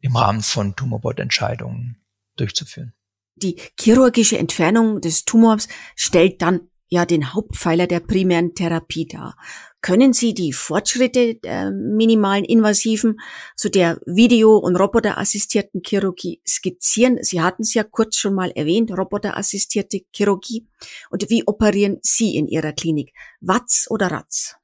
im 0.00 0.16
Rahmen 0.16 0.42
von 0.42 0.76
Tumorbord-Entscheidungen 0.76 2.02
durchzuführen. 2.36 2.94
Die 3.36 3.60
chirurgische 3.78 4.38
Entfernung 4.38 5.00
des 5.00 5.24
Tumors 5.24 5.68
stellt 5.96 6.42
dann 6.42 6.68
ja 6.88 7.06
den 7.06 7.32
Hauptpfeiler 7.32 7.86
der 7.86 8.00
primären 8.00 8.54
Therapie 8.54 9.06
dar. 9.06 9.36
Können 9.82 10.12
Sie 10.12 10.32
die 10.32 10.52
Fortschritte 10.52 11.34
der 11.34 11.72
minimalen 11.72 12.44
invasiven, 12.44 13.18
zu 13.56 13.68
der 13.68 13.98
Video- 14.06 14.56
und 14.56 14.76
roboterassistierten 14.76 15.82
Chirurgie 15.84 16.40
skizzieren? 16.46 17.18
Sie 17.22 17.40
hatten 17.40 17.62
es 17.62 17.74
ja 17.74 17.82
kurz 17.82 18.14
schon 18.16 18.34
mal 18.34 18.52
erwähnt, 18.52 18.96
roboterassistierte 18.96 20.02
Chirurgie. 20.14 20.68
Und 21.10 21.28
wie 21.30 21.42
operieren 21.46 21.98
Sie 22.02 22.36
in 22.36 22.46
Ihrer 22.46 22.72
Klinik? 22.72 23.12
Watz 23.40 23.88
oder 23.90 24.12
Ratz? 24.12 24.54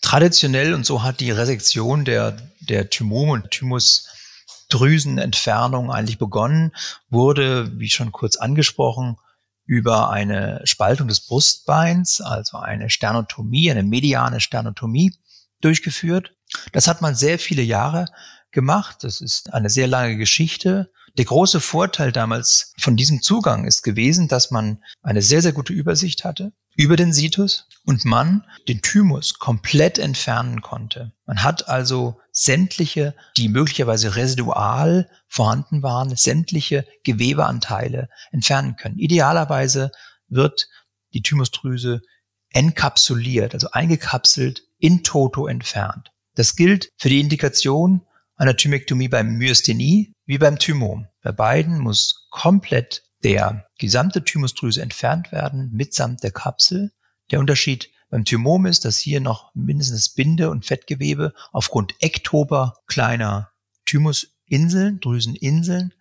Traditionell, 0.00 0.74
und 0.74 0.86
so 0.86 1.02
hat 1.02 1.18
die 1.18 1.32
Resektion 1.32 2.04
der, 2.04 2.36
der 2.60 2.88
Tumore 2.88 3.32
und 3.32 3.50
Thymusdrüsenentfernung 3.50 5.90
eigentlich 5.90 6.18
begonnen, 6.18 6.70
wurde, 7.10 7.72
wie 7.80 7.90
schon 7.90 8.12
kurz 8.12 8.36
angesprochen, 8.36 9.16
über 9.64 10.10
eine 10.10 10.60
Spaltung 10.64 11.08
des 11.08 11.26
Brustbeins, 11.26 12.20
also 12.20 12.58
eine 12.58 12.90
Sternotomie, 12.90 13.70
eine 13.70 13.82
mediane 13.82 14.40
Sternotomie 14.40 15.14
durchgeführt. 15.60 16.34
Das 16.72 16.88
hat 16.88 17.00
man 17.00 17.14
sehr 17.14 17.38
viele 17.38 17.62
Jahre 17.62 18.06
gemacht. 18.50 18.98
Das 19.02 19.20
ist 19.20 19.52
eine 19.52 19.70
sehr 19.70 19.86
lange 19.86 20.16
Geschichte. 20.16 20.90
Der 21.18 21.24
große 21.26 21.60
Vorteil 21.60 22.10
damals 22.10 22.72
von 22.78 22.96
diesem 22.96 23.20
Zugang 23.20 23.66
ist 23.66 23.82
gewesen, 23.82 24.28
dass 24.28 24.50
man 24.50 24.82
eine 25.02 25.20
sehr, 25.20 25.42
sehr 25.42 25.52
gute 25.52 25.72
Übersicht 25.72 26.24
hatte 26.24 26.52
über 26.74 26.96
den 26.96 27.12
Situs 27.12 27.68
und 27.84 28.06
man 28.06 28.44
den 28.66 28.80
Thymus 28.80 29.34
komplett 29.38 29.98
entfernen 29.98 30.62
konnte. 30.62 31.12
Man 31.26 31.42
hat 31.42 31.68
also 31.68 32.18
sämtliche, 32.30 33.14
die 33.36 33.48
möglicherweise 33.48 34.16
residual 34.16 35.10
vorhanden 35.28 35.82
waren, 35.82 36.16
sämtliche 36.16 36.86
Gewebeanteile 37.04 38.08
entfernen 38.30 38.76
können. 38.76 38.98
Idealerweise 38.98 39.92
wird 40.28 40.68
die 41.12 41.22
Thymusdrüse 41.22 42.00
enkapsuliert, 42.50 43.52
also 43.52 43.68
eingekapselt 43.72 44.62
in 44.78 45.04
toto 45.04 45.46
entfernt. 45.46 46.10
Das 46.34 46.56
gilt 46.56 46.88
für 46.96 47.10
die 47.10 47.20
Indikation 47.20 48.02
einer 48.42 48.56
Thymektomie 48.56 49.06
beim 49.06 49.36
Myasthenie 49.36 50.14
wie 50.26 50.36
beim 50.36 50.58
Thymom. 50.58 51.06
Bei 51.22 51.30
beiden 51.30 51.78
muss 51.78 52.26
komplett 52.30 53.04
der 53.22 53.68
gesamte 53.78 54.24
Thymusdrüse 54.24 54.82
entfernt 54.82 55.30
werden, 55.30 55.70
mitsamt 55.72 56.24
der 56.24 56.32
Kapsel. 56.32 56.90
Der 57.30 57.38
Unterschied 57.38 57.88
beim 58.10 58.24
Thymom 58.24 58.66
ist, 58.66 58.84
dass 58.84 58.98
hier 58.98 59.20
noch 59.20 59.54
mindestens 59.54 60.08
Binde- 60.08 60.50
und 60.50 60.66
Fettgewebe 60.66 61.32
aufgrund 61.52 61.94
ektober 62.00 62.74
kleiner 62.88 63.52
Thymusinseln, 63.86 64.98
Drüseninseln 64.98 65.94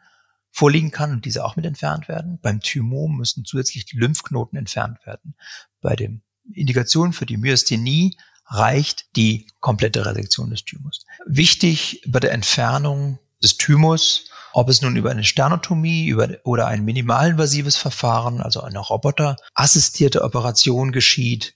vorliegen 0.50 0.90
kann 0.90 1.12
und 1.12 1.26
diese 1.26 1.46
auch 1.46 1.56
mit 1.56 1.66
entfernt 1.68 2.08
werden. 2.08 2.40
Beim 2.42 2.60
Thymom 2.60 3.18
müssen 3.18 3.46
zusätzlich 3.46 3.86
die 3.86 3.98
Lymphknoten 3.98 4.58
entfernt 4.58 4.98
werden. 5.06 5.36
Bei 5.80 5.96
dem 5.96 6.24
Indikation 6.52 7.14
für 7.14 7.28
die 7.28 7.38
Myasthenie 7.38 8.18
reicht 8.52 9.16
die 9.16 9.48
komplette 9.60 10.06
Resektion 10.06 10.50
des 10.50 10.66
Thymus. 10.66 11.06
Wichtig 11.26 12.04
bei 12.08 12.20
der 12.20 12.34
Entfernung 12.34 13.20
des 13.42 13.58
Thymus, 13.58 14.30
ob 14.54 14.70
es 14.70 14.82
nun 14.82 14.98
über 14.98 15.10
eine 15.10 15.24
Sternotomie 15.24 16.08
über, 16.08 16.30
oder 16.44 16.68
ein 16.68 16.84
minimalinvasives 16.84 17.78
Verfahren, 17.78 18.42
also 18.42 18.62
eine 18.62 18.80
roboterassistierte 18.80 20.24
Operation 20.24 20.92
geschieht, 20.92 21.56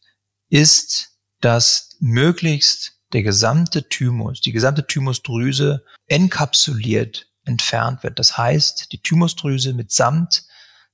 ist, 0.49 1.17
dass 1.41 1.97
möglichst 1.99 2.93
der 3.13 3.23
gesamte 3.23 3.87
Thymus, 3.87 4.41
die 4.41 4.51
gesamte 4.51 4.87
Thymusdrüse 4.87 5.83
enkapsuliert 6.07 7.27
entfernt 7.43 8.03
wird. 8.03 8.19
Das 8.19 8.37
heißt, 8.37 8.91
die 8.91 9.01
Thymusdrüse 9.01 9.73
mitsamt 9.73 10.45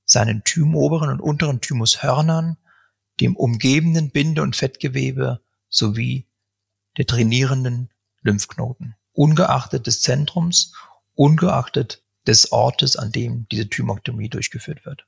seinen 0.04 0.42
Thym 0.44 0.74
oberen 0.74 1.10
und 1.10 1.20
unteren 1.20 1.60
Thymushörnern, 1.60 2.58
dem 3.20 3.36
umgebenden 3.36 4.10
Binde- 4.10 4.42
und 4.42 4.56
Fettgewebe 4.56 5.40
sowie 5.72 6.28
der 6.96 7.06
trainierenden 7.06 7.90
Lymphknoten, 8.20 8.94
ungeachtet 9.12 9.88
des 9.88 10.02
Zentrums, 10.02 10.72
ungeachtet 11.14 12.04
des 12.26 12.52
Ortes, 12.52 12.94
an 12.96 13.10
dem 13.10 13.46
diese 13.50 13.68
Thymoktomie 13.68 14.28
durchgeführt 14.28 14.86
wird. 14.86 15.04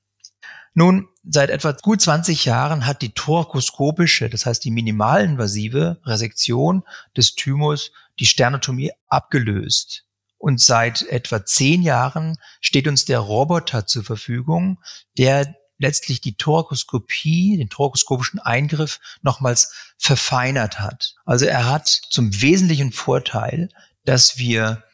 Nun, 0.75 1.09
seit 1.23 1.51
etwa 1.51 1.71
gut 1.71 2.01
20 2.01 2.45
Jahren 2.45 2.85
hat 2.85 3.01
die 3.01 3.15
thorakoskopische, 3.15 4.29
das 4.29 4.45
heißt 4.45 4.65
die 4.65 4.73
minimalinvasive 4.73 6.01
Resektion 6.05 6.83
des 7.17 7.37
Thymus 7.37 7.93
die 8.19 8.27
Sternotomie 8.27 8.91
abgelöst. 9.07 10.05
Und 10.37 10.61
seit 10.61 11.03
etwa 11.05 11.45
zehn 11.47 11.83
Jahren 11.83 12.39
steht 12.61 12.89
uns 12.89 13.05
der 13.05 13.21
Roboter 13.21 13.87
zur 13.87 14.03
Verfügung, 14.03 14.81
der 15.17 15.55
letztlich 15.79 16.21
die 16.21 16.37
Thorakoskopie, 16.37 17.57
den 17.57 17.69
thorakoskopischen 17.69 18.41
Eingriff 18.41 19.01
nochmals 19.23 19.75
verfeinert 19.99 20.81
hat. 20.81 21.15
Also 21.25 21.47
er 21.47 21.69
hat 21.69 21.89
zum 21.89 22.41
wesentlichen 22.41 22.93
Vorteil, 22.93 23.69
dass 24.05 24.39
wir 24.39 24.85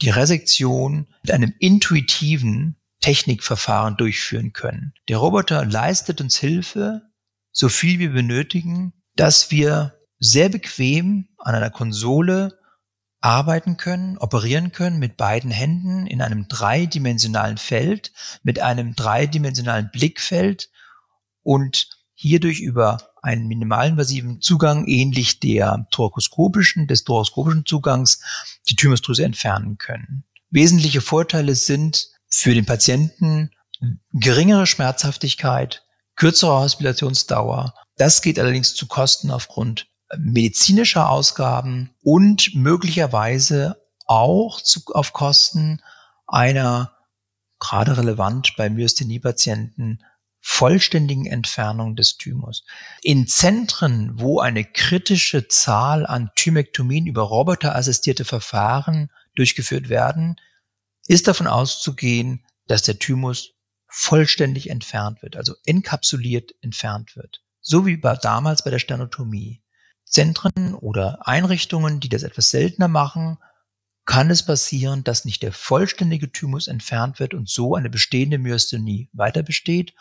die 0.00 0.10
Resektion 0.10 1.06
mit 1.22 1.32
einem 1.32 1.54
intuitiven 1.58 2.76
Technikverfahren 3.00 3.96
durchführen 3.96 4.52
können. 4.52 4.92
Der 5.08 5.18
Roboter 5.18 5.64
leistet 5.64 6.20
uns 6.20 6.38
Hilfe, 6.38 7.02
so 7.52 7.68
viel 7.68 7.98
wir 7.98 8.12
benötigen, 8.12 8.92
dass 9.16 9.50
wir 9.50 9.98
sehr 10.18 10.48
bequem 10.48 11.28
an 11.38 11.54
einer 11.54 11.70
Konsole 11.70 12.58
arbeiten 13.20 13.76
können, 13.76 14.16
operieren 14.18 14.72
können 14.72 14.98
mit 14.98 15.16
beiden 15.16 15.50
Händen 15.50 16.06
in 16.06 16.22
einem 16.22 16.48
dreidimensionalen 16.48 17.58
Feld, 17.58 18.12
mit 18.42 18.60
einem 18.60 18.94
dreidimensionalen 18.94 19.90
Blickfeld 19.92 20.70
und 21.42 21.88
hierdurch 22.14 22.60
über 22.60 22.98
einen 23.22 23.46
minimalinvasiven 23.46 24.40
Zugang 24.40 24.86
ähnlich 24.86 25.40
der 25.40 25.86
thorakoskopischen, 25.90 26.86
des 26.86 27.04
thorakoskopischen 27.04 27.66
Zugangs 27.66 28.20
die 28.68 28.76
Thymusdrüse 28.76 29.24
entfernen 29.24 29.76
können. 29.78 30.24
Wesentliche 30.50 31.00
Vorteile 31.00 31.54
sind 31.54 32.08
für 32.28 32.54
den 32.54 32.66
Patienten 32.66 33.50
geringere 34.12 34.66
Schmerzhaftigkeit, 34.66 35.84
kürzere 36.16 36.60
Hospitationsdauer. 36.60 37.74
Das 37.96 38.22
geht 38.22 38.38
allerdings 38.38 38.74
zu 38.74 38.86
Kosten 38.86 39.30
aufgrund 39.30 39.89
medizinischer 40.18 41.08
Ausgaben 41.08 41.90
und 42.02 42.54
möglicherweise 42.54 43.76
auch 44.06 44.60
zu, 44.60 44.80
auf 44.92 45.12
Kosten 45.12 45.80
einer 46.26 46.92
gerade 47.58 47.96
relevant 47.96 48.54
bei 48.56 48.70
Myasthenie-Patienten 48.70 50.00
vollständigen 50.40 51.26
Entfernung 51.26 51.96
des 51.96 52.16
Thymus. 52.16 52.64
In 53.02 53.26
Zentren, 53.26 54.18
wo 54.18 54.40
eine 54.40 54.64
kritische 54.64 55.48
Zahl 55.48 56.06
an 56.06 56.30
Thymektomien 56.34 57.06
über 57.06 57.22
roboterassistierte 57.22 58.24
Verfahren 58.24 59.10
durchgeführt 59.34 59.90
werden, 59.90 60.36
ist 61.06 61.28
davon 61.28 61.46
auszugehen, 61.46 62.44
dass 62.66 62.82
der 62.82 62.98
Thymus 62.98 63.52
vollständig 63.86 64.70
entfernt 64.70 65.22
wird, 65.22 65.36
also 65.36 65.54
enkapsuliert 65.66 66.54
entfernt 66.62 67.16
wird. 67.16 67.42
So 67.60 67.84
wie 67.84 67.96
bei, 67.96 68.14
damals 68.16 68.64
bei 68.64 68.70
der 68.70 68.78
Sternotomie. 68.78 69.62
Zentren 70.10 70.74
oder 70.74 71.26
Einrichtungen, 71.26 72.00
die 72.00 72.08
das 72.08 72.24
etwas 72.24 72.50
seltener 72.50 72.88
machen, 72.88 73.38
kann 74.04 74.30
es 74.30 74.44
passieren, 74.44 75.04
dass 75.04 75.24
nicht 75.24 75.42
der 75.42 75.52
vollständige 75.52 76.32
Thymus 76.32 76.66
entfernt 76.66 77.20
wird 77.20 77.32
und 77.32 77.48
so 77.48 77.76
eine 77.76 77.90
bestehende 77.90 78.38
Myasthenie 78.38 79.08
weiter 79.12 79.42
besteht 79.42 79.94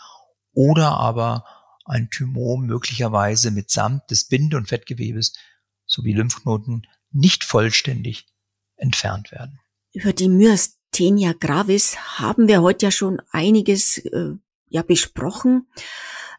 oder 0.51 0.97
aber 0.97 1.45
ein 1.85 2.09
Thymom 2.09 2.65
möglicherweise 2.65 3.51
mitsamt 3.51 4.09
des 4.09 4.27
Binde- 4.27 4.57
und 4.57 4.67
Fettgewebes 4.67 5.33
sowie 5.85 6.13
Lymphknoten 6.13 6.87
nicht 7.11 7.43
vollständig 7.43 8.27
entfernt 8.77 9.31
werden. 9.31 9.59
Über 9.93 10.13
die 10.13 10.29
Myasthenia 10.29 11.33
gravis 11.33 11.97
haben 12.19 12.47
wir 12.47 12.61
heute 12.61 12.87
ja 12.87 12.91
schon 12.91 13.21
einiges 13.31 13.97
äh, 13.97 14.33
ja 14.67 14.81
besprochen. 14.81 15.67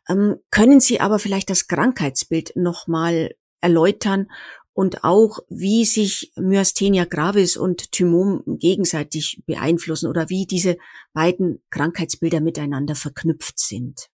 Ähm, 0.08 0.36
können 0.50 0.80
Sie 0.80 1.00
aber 1.00 1.18
vielleicht 1.18 1.50
das 1.50 1.66
Krankheitsbild 1.66 2.52
nochmal 2.56 3.34
erläutern 3.60 4.28
und 4.72 5.04
auch, 5.04 5.40
wie 5.48 5.84
sich 5.84 6.32
Myasthenia 6.36 7.04
gravis 7.04 7.56
und 7.56 7.92
Thymom 7.92 8.42
gegenseitig 8.46 9.42
beeinflussen 9.46 10.08
oder 10.08 10.28
wie 10.28 10.46
diese 10.46 10.78
beiden 11.12 11.62
Krankheitsbilder 11.70 12.40
miteinander 12.40 12.94
verknüpft 12.94 13.58
sind. 13.58 14.08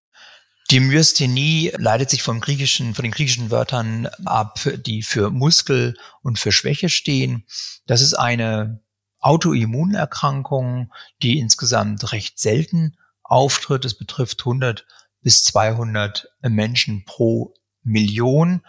Die 0.71 0.81
Myasthenie 0.81 1.73
leitet 1.77 2.11
sich 2.11 2.25
vom 2.25 2.41
griechischen, 2.41 2.95
von 2.95 3.05
den 3.05 3.13
griechischen 3.13 3.53
Wörtern 3.53 4.09
ab, 4.25 4.59
die 4.85 5.03
für 5.03 5.31
Muskel 5.31 5.97
und 6.23 6.41
für 6.41 6.51
Schwäche 6.51 6.89
stehen. 6.89 7.45
Das 7.87 8.03
ist 8.03 8.15
eine 8.15 8.81
Autoimmunerkrankung, 9.21 10.93
die 11.23 11.39
insgesamt 11.39 12.13
recht 12.13 12.41
selten 12.41 12.97
auftritt. 13.23 13.85
Es 13.85 13.97
betrifft 13.97 14.41
100 14.41 14.87
bis 15.23 15.45
200 15.45 16.29
Menschen 16.43 17.05
pro 17.05 17.55
Million. 17.87 18.63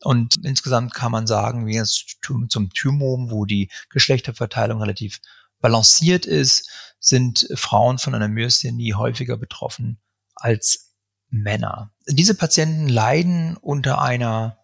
Und 0.00 0.36
insgesamt 0.44 0.94
kann 0.94 1.10
man 1.10 1.26
sagen, 1.26 1.66
wie 1.66 1.74
jetzt 1.74 2.18
zum 2.22 2.70
Thymom, 2.70 3.30
wo 3.30 3.44
die 3.44 3.70
Geschlechterverteilung 3.90 4.80
relativ 4.80 5.20
balanciert 5.60 6.26
ist, 6.26 6.70
sind 7.00 7.48
Frauen 7.54 7.98
von 7.98 8.14
einer 8.14 8.28
Myasthenie 8.28 8.94
häufiger 8.94 9.36
betroffen 9.36 9.98
als 10.34 10.94
Männer. 11.30 11.92
Diese 12.06 12.34
Patienten 12.34 12.88
leiden 12.88 13.56
unter 13.56 14.00
einer 14.00 14.58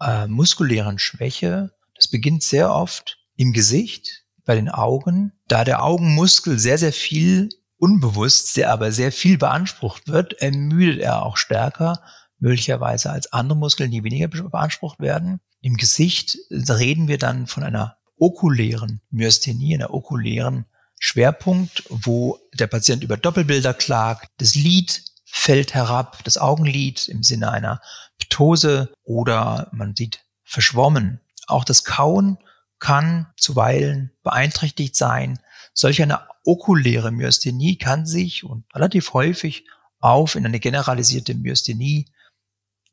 äh, 0.00 0.26
muskulären 0.26 0.98
Schwäche. 0.98 1.72
Das 1.94 2.08
beginnt 2.08 2.42
sehr 2.42 2.72
oft 2.72 3.18
im 3.36 3.52
Gesicht, 3.52 4.24
bei 4.44 4.54
den 4.54 4.68
Augen. 4.68 5.32
Da 5.48 5.64
der 5.64 5.82
Augenmuskel 5.82 6.58
sehr, 6.58 6.78
sehr 6.78 6.92
viel 6.92 7.48
unbewusst, 7.78 8.54
sehr, 8.54 8.70
aber 8.70 8.92
sehr 8.92 9.12
viel 9.12 9.38
beansprucht 9.38 10.08
wird, 10.08 10.34
ermüdet 10.34 11.00
er 11.00 11.24
auch 11.24 11.36
stärker 11.36 12.02
möglicherweise 12.38 13.10
als 13.10 13.32
andere 13.32 13.58
Muskeln, 13.58 13.90
die 13.90 14.04
weniger 14.04 14.28
beansprucht 14.28 15.00
werden. 15.00 15.40
Im 15.60 15.76
Gesicht 15.76 16.38
reden 16.50 17.08
wir 17.08 17.18
dann 17.18 17.46
von 17.46 17.62
einer 17.62 17.96
okulären 18.18 19.00
Myasthenie, 19.10 19.74
einer 19.74 19.92
okulären 19.92 20.66
Schwerpunkt, 20.98 21.84
wo 21.88 22.38
der 22.54 22.66
Patient 22.66 23.02
über 23.02 23.16
Doppelbilder 23.16 23.74
klagt. 23.74 24.30
Das 24.38 24.54
Lid 24.54 25.04
fällt 25.24 25.74
herab, 25.74 26.24
das 26.24 26.38
Augenlid 26.38 27.08
im 27.08 27.22
Sinne 27.22 27.50
einer 27.50 27.80
Ptose 28.18 28.92
oder 29.04 29.68
man 29.72 29.94
sieht 29.94 30.20
verschwommen. 30.44 31.20
Auch 31.46 31.64
das 31.64 31.84
Kauen 31.84 32.38
kann 32.78 33.26
zuweilen 33.36 34.12
beeinträchtigt 34.22 34.96
sein. 34.96 35.38
Solch 35.74 36.02
eine 36.02 36.20
okuläre 36.44 37.10
Myasthenie 37.10 37.76
kann 37.76 38.06
sich 38.06 38.44
und 38.44 38.64
relativ 38.74 39.12
häufig 39.12 39.66
auf 40.00 40.34
in 40.34 40.46
eine 40.46 40.60
generalisierte 40.60 41.34
Myasthenie 41.34 42.06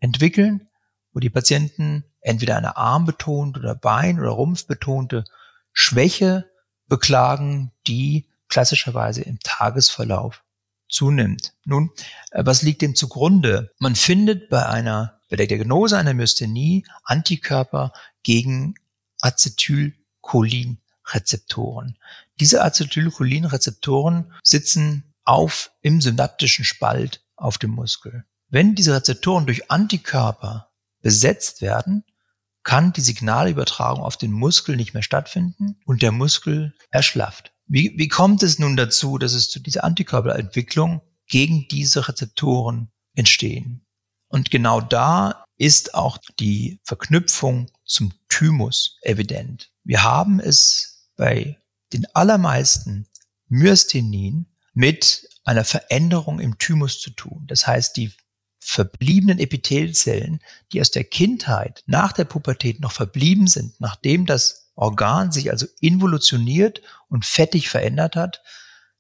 entwickeln, 0.04 0.68
wo 1.14 1.20
die 1.20 1.30
Patienten 1.30 2.04
entweder 2.20 2.58
eine 2.58 2.76
armbetont 2.76 3.58
oder 3.58 3.74
Bein- 3.74 4.20
oder 4.20 4.32
Rumpfbetonte 4.32 5.24
Schwäche 5.72 6.50
beklagen, 6.88 7.72
die 7.88 8.28
klassischerweise 8.50 9.22
im 9.22 9.40
Tagesverlauf 9.40 10.44
zunimmt. 10.90 11.54
Nun, 11.64 11.90
äh, 12.32 12.46
was 12.46 12.62
liegt 12.62 12.82
dem 12.82 12.96
zugrunde? 12.96 13.72
Man 13.80 13.96
findet 13.96 14.50
bei 14.50 14.68
einer, 14.68 15.22
bei 15.30 15.38
der 15.38 15.48
Diagnose 15.48 15.98
einer 15.98 16.14
Myasthenie 16.14 16.86
Antikörper 17.04 17.94
gegen 18.24 18.76
Acetylcholin 19.22 20.80
Rezeptoren. 21.08 21.98
Diese 22.40 22.62
Acetylcholin-Rezeptoren 22.62 24.34
sitzen 24.44 25.14
auf 25.24 25.72
im 25.82 26.02
synaptischen 26.02 26.66
Spalt 26.66 27.24
auf 27.36 27.58
dem 27.58 27.72
Muskel. 27.72 28.26
Wenn 28.54 28.76
diese 28.76 28.94
Rezeptoren 28.94 29.48
durch 29.48 29.72
Antikörper 29.72 30.70
besetzt 31.02 31.64
werden, 31.64 32.04
kann 32.62 32.94
die 32.94 33.02
Signalübertragung 33.02 34.04
auf 34.04 34.16
den 34.16 34.32
Muskel 34.32 34.76
nicht 34.76 34.94
mehr 34.94 35.02
stattfinden 35.02 35.80
und 35.86 36.04
der 36.04 36.12
Muskel 36.12 36.76
erschlafft. 36.92 37.52
Wie, 37.66 37.98
wie 37.98 38.10
kommt 38.10 38.44
es 38.44 38.60
nun 38.60 38.78
dazu, 38.78 39.18
dass 39.18 39.34
es 39.34 39.50
zu 39.50 39.60
dieser 39.60 39.84
Antikörperentwicklung 39.84 41.02
gegen 41.26 41.68
diese 41.68 42.08
Rezeptoren 42.08 42.92
entstehen? 43.16 43.88
Und 44.28 44.52
genau 44.52 44.82
da 44.82 45.46
ist 45.58 45.96
auch 45.96 46.20
die 46.38 46.80
Verknüpfung 46.84 47.72
zum 47.86 48.14
Thymus 48.30 49.00
evident. 49.02 49.72
Wir 49.84 50.04
haben 50.04 50.40
es 50.40 51.10
bei 51.16 51.58
den 51.92 52.06
allermeisten 52.14 53.08
Myasthenin 53.48 54.46
mit 54.76 55.28
einer 55.44 55.66
Veränderung 55.66 56.40
im 56.40 56.60
Thymus 56.60 57.02
zu 57.02 57.10
tun. 57.10 57.46
Das 57.48 57.66
heißt, 57.66 57.98
die 57.98 58.14
verbliebenen 58.64 59.40
Epithelzellen, 59.40 60.40
die 60.72 60.82
aus 60.82 60.92
der 60.92 61.04
Kindheit 61.04 61.84
nach 61.86 62.14
der 62.14 62.26
Pubertät 62.26 62.80
noch 62.80 62.92
verblieben 62.92 63.48
sind, 63.48 63.80
nachdem 63.80 64.26
das 64.26 64.72
Organ 64.76 65.32
sich 65.32 65.52
also 65.52 65.68
involutioniert 65.82 66.82
und 67.10 67.26
fettig 67.26 67.70
verändert 67.70 68.16
hat, 68.16 68.42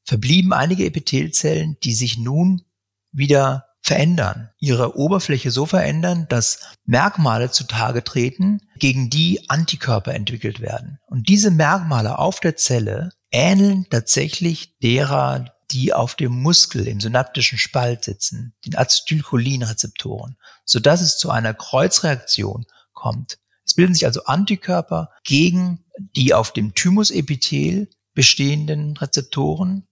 verblieben 0.04 0.54
einige 0.54 0.86
Epithelzellen, 0.86 1.78
die 1.84 1.94
sich 1.94 2.18
nun 2.18 2.64
wieder 3.12 3.66
verändern, 3.82 4.50
ihre 4.60 4.98
Oberfläche 4.98 5.52
so 5.52 5.66
verändern, 5.66 6.26
dass 6.30 6.60
Merkmale 6.86 7.52
zutage 7.52 8.04
treten, 8.04 8.62
gegen 8.78 9.10
die 9.10 9.50
Antikörper 9.50 10.14
entwickelt 10.14 10.62
werden. 10.62 11.00
Und 11.08 11.28
diese 11.28 11.52
Merkmale 11.52 12.18
auf 12.18 12.40
der 12.40 12.56
Zelle 12.56 13.12
ähneln 13.32 13.86
tatsächlich 13.90 14.78
derer, 14.80 15.54
die 15.74 15.94
auf 15.94 16.16
dem 16.16 16.42
Muskel 16.42 16.88
im 16.88 17.02
synaptischen 17.02 17.58
Spalt 17.58 18.04
sitzen, 18.04 18.54
den 18.66 18.76
Acetylcholinrezeptoren, 18.78 20.38
sodass 20.66 21.02
es 21.02 21.18
zu 21.18 21.32
einer 21.32 21.54
Kreuzreaktion 21.54 22.66
kommt. 22.94 23.40
Es 23.66 23.74
bilden 23.74 23.94
sich 23.94 24.06
also 24.06 24.26
Antikörper 24.26 25.10
gegen 25.24 25.84
die 26.16 26.34
auf 26.34 26.54
dem 26.54 26.76
Thymusepithel 26.76 27.90
bestehenden 28.14 28.96
Rezeptoren, 28.98 29.88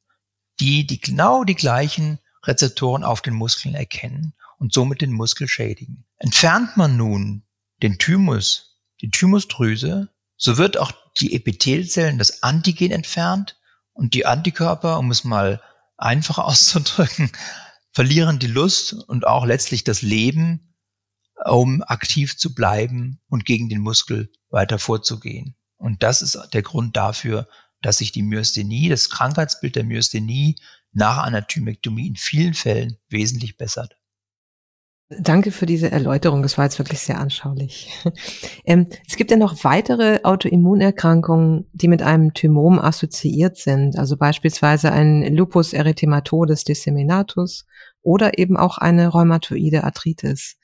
die, 0.60 0.86
die 0.86 1.02
genau 1.02 1.44
die 1.44 1.56
gleichen 1.56 2.20
Rezeptoren 2.44 3.04
auf 3.04 3.22
den 3.22 3.34
Muskeln 3.34 3.76
erkennen 3.76 4.34
und 4.60 4.74
somit 4.74 5.02
den 5.02 5.12
Muskel 5.12 5.48
schädigen. 5.48 6.06
Entfernt 6.18 6.78
man 6.78 6.98
nun 6.98 7.44
den 7.82 7.98
Thymus, 7.98 8.78
die 9.02 9.10
Thymusdrüse, 9.10 10.10
so 10.38 10.58
wird 10.58 10.78
auch 10.78 10.92
die 11.20 11.34
Epithelzellen, 11.34 12.18
das 12.18 12.44
Antigen 12.44 12.92
entfernt 12.92 13.58
und 13.94 14.14
die 14.14 14.26
Antikörper, 14.26 15.00
um 15.00 15.12
es 15.12 15.24
mal 15.24 15.62
einfach 16.02 16.38
auszudrücken, 16.40 17.32
verlieren 17.94 18.40
die 18.40 18.48
Lust 18.48 18.94
und 18.94 19.28
auch 19.28 19.46
letztlich 19.46 19.84
das 19.84 20.02
Leben, 20.02 20.76
um 21.46 21.82
aktiv 21.84 22.38
zu 22.38 22.54
bleiben 22.54 23.20
und 23.28 23.46
gegen 23.46 23.70
den 23.70 23.82
Muskel 23.82 24.32
weiter 24.50 24.80
vorzugehen. 24.80 25.56
Und 25.78 26.04
das 26.04 26.22
ist 26.22 26.38
der 26.54 26.62
Grund 26.62 26.96
dafür, 26.96 27.48
dass 27.82 27.98
sich 27.98 28.12
die 28.12 28.22
Myasthenie, 28.22 28.90
das 28.90 29.10
Krankheitsbild 29.10 29.76
der 29.76 29.84
Myasthenie 29.84 30.56
nach 30.92 31.18
einer 31.18 31.48
Thymektomie 31.48 32.08
in 32.08 32.16
vielen 32.16 32.54
Fällen 32.54 32.98
wesentlich 33.10 33.58
bessert. 33.58 33.96
Danke 35.20 35.52
für 35.52 35.66
diese 35.66 35.92
Erläuterung. 35.92 36.42
Das 36.42 36.58
war 36.58 36.66
jetzt 36.66 36.80
wirklich 36.80 37.02
sehr 37.02 37.20
anschaulich. 37.20 37.90
Ähm, 38.64 38.88
es 39.08 39.16
gibt 39.16 39.32
ja 39.32 39.38
noch 39.38 39.64
weitere 39.64 40.20
Autoimmunerkrankungen, 40.24 41.66
die 41.74 41.88
mit 41.88 42.04
einem 42.04 42.34
Thymom 42.34 42.78
assoziiert 42.80 43.58
sind. 43.58 43.98
Also 43.98 44.16
beispielsweise 44.18 44.92
ein 44.92 45.36
Lupus 45.36 45.74
erythematodes 45.74 46.64
disseminatus 46.64 47.66
oder 48.04 48.38
eben 48.38 48.58
auch 48.58 48.78
eine 48.78 49.08
rheumatoide 49.08 49.84
Arthritis. 49.84 50.58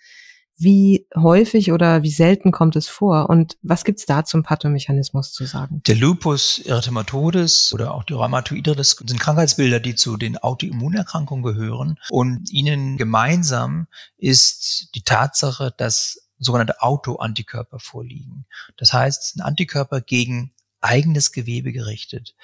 Wie 0.60 1.06
häufig 1.16 1.72
oder 1.72 2.02
wie 2.02 2.10
selten 2.10 2.52
kommt 2.52 2.76
es 2.76 2.88
vor 2.88 3.30
und 3.30 3.58
was 3.62 3.84
gibt's 3.84 4.08
da 4.08 4.26
zum 4.26 4.42
Pathomechanismus 4.42 5.32
zu 5.32 5.46
sagen? 5.46 5.82
Der 5.86 5.96
Lupus 5.96 6.58
erythematodes 6.60 7.74
oder 7.74 7.94
auch 7.94 8.04
die 8.04 8.14
Rheumatoidritis 8.14 8.98
sind 9.06 9.20
Krankheitsbilder, 9.20 9.80
die 9.80 9.94
zu 9.94 10.18
den 10.18 10.38
Autoimmunerkrankungen 10.38 11.44
gehören 11.44 12.00
und 12.10 12.50
ihnen 12.52 12.98
gemeinsam 12.98 13.88
ist 14.18 14.96
die 14.96 15.04
Tatsache, 15.04 15.74
dass 15.78 16.28
sogenannte 16.40 16.82
Autoantikörper 16.82 17.80
vorliegen. 17.80 18.46
Das 18.78 18.94
heißt, 18.94 19.38
ein 19.38 19.42
Antikörper 19.42 20.02
gegen 20.02 20.54
eigenes 20.82 21.32
Gewebe 21.32 21.72
gerichtet. 21.72 22.36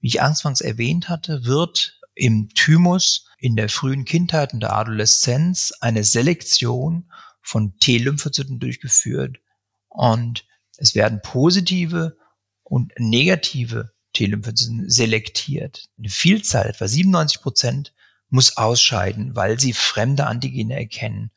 Wie 0.00 0.08
ich 0.08 0.22
anfangs 0.22 0.60
erwähnt 0.60 1.08
hatte, 1.08 1.44
wird 1.44 2.00
im 2.14 2.48
Thymus 2.50 3.26
in 3.38 3.56
der 3.56 3.68
frühen 3.68 4.04
Kindheit 4.04 4.52
und 4.52 4.60
der 4.60 4.76
Adoleszenz 4.76 5.72
eine 5.80 6.04
Selektion 6.04 7.10
von 7.50 7.76
T-Lymphozyten 7.78 8.60
durchgeführt 8.60 9.40
und 9.88 10.46
es 10.76 10.94
werden 10.94 11.20
positive 11.20 12.16
und 12.62 12.92
negative 12.96 13.92
T-Lymphozyten 14.12 14.88
selektiert. 14.88 15.88
Eine 15.98 16.10
Vielzahl, 16.10 16.68
etwa 16.68 16.86
97 16.86 17.42
Prozent, 17.42 17.92
muss 18.28 18.56
ausscheiden, 18.56 19.34
weil 19.34 19.58
sie 19.58 19.72
fremde 19.72 20.28
Antigene 20.28 20.76
erkennen. 20.76 21.32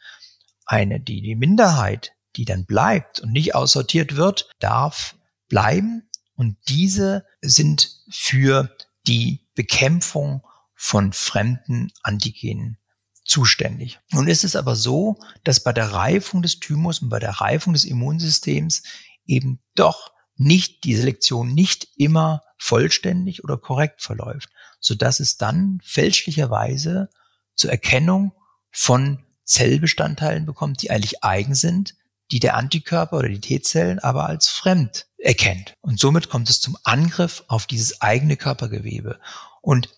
Eine, 0.67 0.99
die, 0.99 1.23
die 1.23 1.36
Minderheit, 1.36 2.12
die 2.36 2.45
dann 2.45 2.65
bleibt 2.65 3.19
und 3.21 3.32
nicht 3.32 3.56
aussortiert 3.56 4.15
wird, 4.15 4.52
darf 4.60 5.15
bleiben 5.49 6.08
und 6.36 6.58
diese 6.67 7.26
sind 7.41 7.89
für 8.12 8.69
die 9.08 9.47
Bekämpfung 9.56 10.43
von 10.76 11.12
fremden 11.12 11.91
Antigenen 12.04 12.78
zuständig. 13.26 14.00
Nun 14.12 14.28
ist 14.28 14.44
es 14.44 14.56
aber 14.56 14.76
so, 14.76 15.18
dass 15.44 15.64
bei 15.64 15.74
der 15.74 15.92
Reifung 15.92 16.42
des 16.42 16.60
Thymus 16.60 17.02
und 17.02 17.10
bei 17.10 17.20
der 17.20 17.32
Reifung 17.32 17.74
des 17.74 17.86
Immunsystems 17.86 18.84
eben 19.26 19.60
doch 19.76 20.12
nicht 20.36 20.84
die 20.84 20.96
Selektion 20.96 21.54
nicht 21.54 21.88
immer 21.96 22.44
vollständig 22.58 23.44
oder 23.44 23.58
korrekt 23.58 24.02
verläuft, 24.02 24.50
so 24.80 24.96
dass 24.96 25.20
es 25.20 25.38
dann 25.38 25.80
fälschlicherweise 25.84 27.10
zur 27.56 27.72
Erkennung 27.72 28.34
von 28.72 29.24
Zellbestandteilen 29.46 30.46
bekommt, 30.46 30.82
die 30.82 30.90
eigentlich 30.90 31.24
eigen 31.24 31.56
sind, 31.56 31.96
die 32.32 32.40
der 32.40 32.56
Antikörper 32.56 33.18
oder 33.18 33.30
die 33.30 33.42
T-Zellen 33.42 34.00
aber 34.00 34.28
als 34.28 34.48
fremd 34.48 35.08
erkennt. 35.18 35.76
Und 35.82 36.00
somit 36.00 36.30
kommt 36.30 36.50
es 36.50 36.62
zum 36.62 36.78
Angriff 36.84 37.44
auf 37.48 37.68
dieses 37.68 38.02
eigene 38.02 38.38
Körpergewebe. 38.38 39.20
Und 39.62 39.90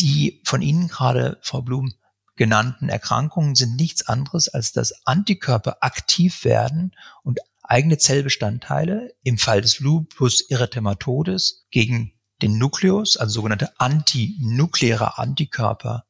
die 0.00 0.42
von 0.44 0.60
Ihnen 0.60 0.88
gerade, 0.88 1.38
Frau 1.42 1.62
Blum, 1.62 1.92
genannten 2.36 2.88
Erkrankungen 2.88 3.54
sind 3.54 3.76
nichts 3.76 4.06
anderes, 4.08 4.48
als 4.48 4.72
dass 4.72 5.06
Antikörper 5.06 5.78
aktiv 5.80 6.44
werden 6.44 6.92
und 7.22 7.38
eigene 7.62 7.98
Zellbestandteile 7.98 9.14
im 9.22 9.38
Fall 9.38 9.60
des 9.60 9.80
Lupus 9.80 10.42
erythematodes 10.50 11.66
gegen 11.70 12.12
den 12.42 12.58
Nukleus, 12.58 13.16
also 13.16 13.34
sogenannte 13.34 13.78
antinukleare 13.80 15.18
Antikörper, 15.18 16.04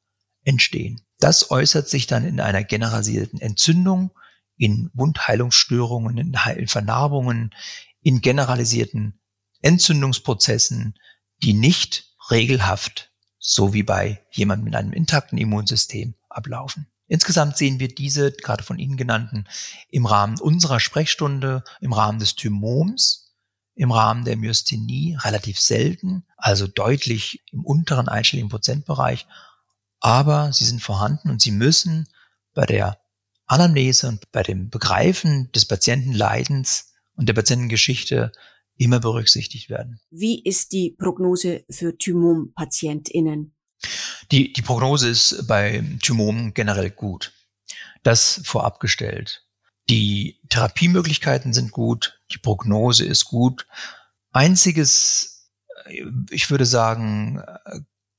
entstehen. 0.45 1.01
Das 1.19 1.51
äußert 1.51 1.89
sich 1.89 2.07
dann 2.07 2.25
in 2.25 2.41
einer 2.41 2.65
generalisierten 2.65 3.41
Entzündung, 3.41 4.11
in 4.57 4.91
Wundheilungsstörungen, 4.95 6.19
in 6.19 6.69
Vernarbungen, 6.69 7.55
in 8.03 8.21
generalisierten 8.21 9.21
Entzündungsprozessen, 9.63 10.99
die 11.43 11.55
nicht 11.55 12.15
regelhaft 12.31 13.14
so 13.47 13.75
wie 13.75 13.83
bei 13.83 14.25
jemandem 14.31 14.65
mit 14.65 14.75
einem 14.75 14.95
intakten 14.95 15.37
Immunsystem 15.37 16.15
ablaufen. 16.31 16.87
Insgesamt 17.09 17.59
sehen 17.59 17.79
wir 17.79 17.89
diese, 17.89 18.33
gerade 18.33 18.65
von 18.65 18.79
Ihnen 18.79 18.97
genannten, 18.97 19.47
im 19.91 20.07
Rahmen 20.07 20.41
unserer 20.41 20.81
Sprechstunde, 20.81 21.63
im 21.83 21.93
Rahmen 21.93 22.19
des 22.19 22.37
Thymoms, 22.37 23.35
im 23.75 23.93
Rahmen 23.93 24.25
der 24.25 24.39
Myasthenie 24.39 25.19
relativ 25.21 25.61
selten, 25.61 26.25
also 26.39 26.67
deutlich 26.67 27.45
im 27.53 27.67
unteren 27.67 28.09
einstelligen 28.09 28.49
Prozentbereich. 28.49 29.27
Aber 30.01 30.55
sie 30.55 30.65
sind 30.65 30.81
vorhanden 30.81 31.29
und 31.29 31.43
sie 31.43 31.51
müssen 31.51 32.09
bei 32.55 32.65
der 32.65 32.99
Anamnese 33.45 34.09
und 34.09 34.33
bei 34.33 34.43
dem 34.43 34.71
Begreifen 34.71 35.53
des 35.53 35.67
Patientenleidens 35.67 36.95
und 37.15 37.29
der 37.29 37.35
Patientengeschichte 37.35 38.33
immer 38.77 39.01
berücksichtigt 39.01 39.71
werden. 39.71 40.01
Wie 40.11 40.43
ist 40.43 40.73
die 40.73 40.91
Prognose 40.91 41.65
für 41.71 41.97
Thymom-PatientInnen? 41.97 43.55
Die, 44.31 44.53
die 44.53 44.63
Prognose 44.63 45.09
ist 45.09 45.47
bei 45.47 45.85
Thymomen 46.03 46.55
generell 46.55 46.91
gut. 46.91 47.33
Das 48.03 48.41
vorab 48.45 48.81
gestellt. 48.81 49.47
Die 49.91 50.41
Therapiemöglichkeiten 50.49 51.53
sind 51.53 51.71
gut, 51.73 52.21
die 52.33 52.39
Prognose 52.39 53.05
ist 53.05 53.27
gut. 53.27 53.67
Einziges, 54.33 55.51
ich 56.31 56.51
würde 56.51 56.65
sagen, 56.65 57.43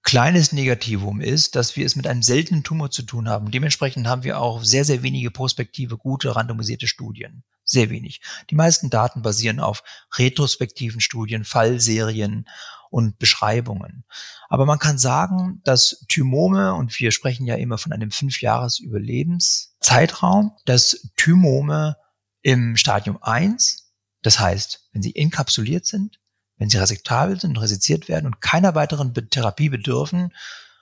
kleines 0.04 0.52
Negativum 0.52 1.20
ist, 1.20 1.56
dass 1.56 1.76
wir 1.76 1.86
es 1.86 1.96
mit 1.96 2.06
einem 2.06 2.22
seltenen 2.22 2.64
Tumor 2.64 2.92
zu 2.92 3.02
tun 3.02 3.28
haben. 3.28 3.50
Dementsprechend 3.50 4.06
haben 4.08 4.24
wir 4.24 4.40
auch 4.40 4.64
sehr, 4.64 4.86
sehr 4.86 5.02
wenige 5.02 5.32
prospektive, 5.32 5.98
gute, 5.98 6.36
randomisierte 6.36 6.88
Studien. 6.88 7.44
Sehr 7.66 7.90
wenig. 7.90 8.22
Die 8.52 8.56
meisten 8.56 8.92
Daten 8.92 9.24
basieren 9.24 9.60
auf 9.60 9.84
retrospektiven 10.18 11.02
Studien, 11.02 11.44
Fallserien 11.44 12.48
und 12.92 13.18
Beschreibungen. 13.18 14.06
Aber 14.48 14.66
man 14.66 14.80
kann 14.80 14.98
sagen, 15.00 15.62
dass 15.64 16.06
Thymome, 16.08 16.76
und 16.76 16.98
wir 17.00 17.12
sprechen 17.12 17.48
ja 17.48 17.56
immer 17.56 17.80
von 17.80 17.92
einem 17.92 18.12
Fünfjahres-Überlebenszeitraum, 18.12 20.56
dass 20.66 21.10
Thymome 21.18 21.98
im 22.42 22.78
Stadium 22.78 23.18
1, 23.22 23.92
das 24.22 24.40
heißt, 24.40 24.88
wenn 24.94 25.02
sie 25.02 25.12
inkapsuliert 25.12 25.86
sind, 25.88 26.22
wenn 26.58 26.70
sie 26.70 26.78
resektabel 26.78 27.38
sind, 27.40 27.60
resiziert 27.60 28.08
werden 28.08 28.28
und 28.28 28.42
keiner 28.42 28.76
weiteren 28.76 29.12
Therapie 29.14 29.70
bedürfen, 29.70 30.34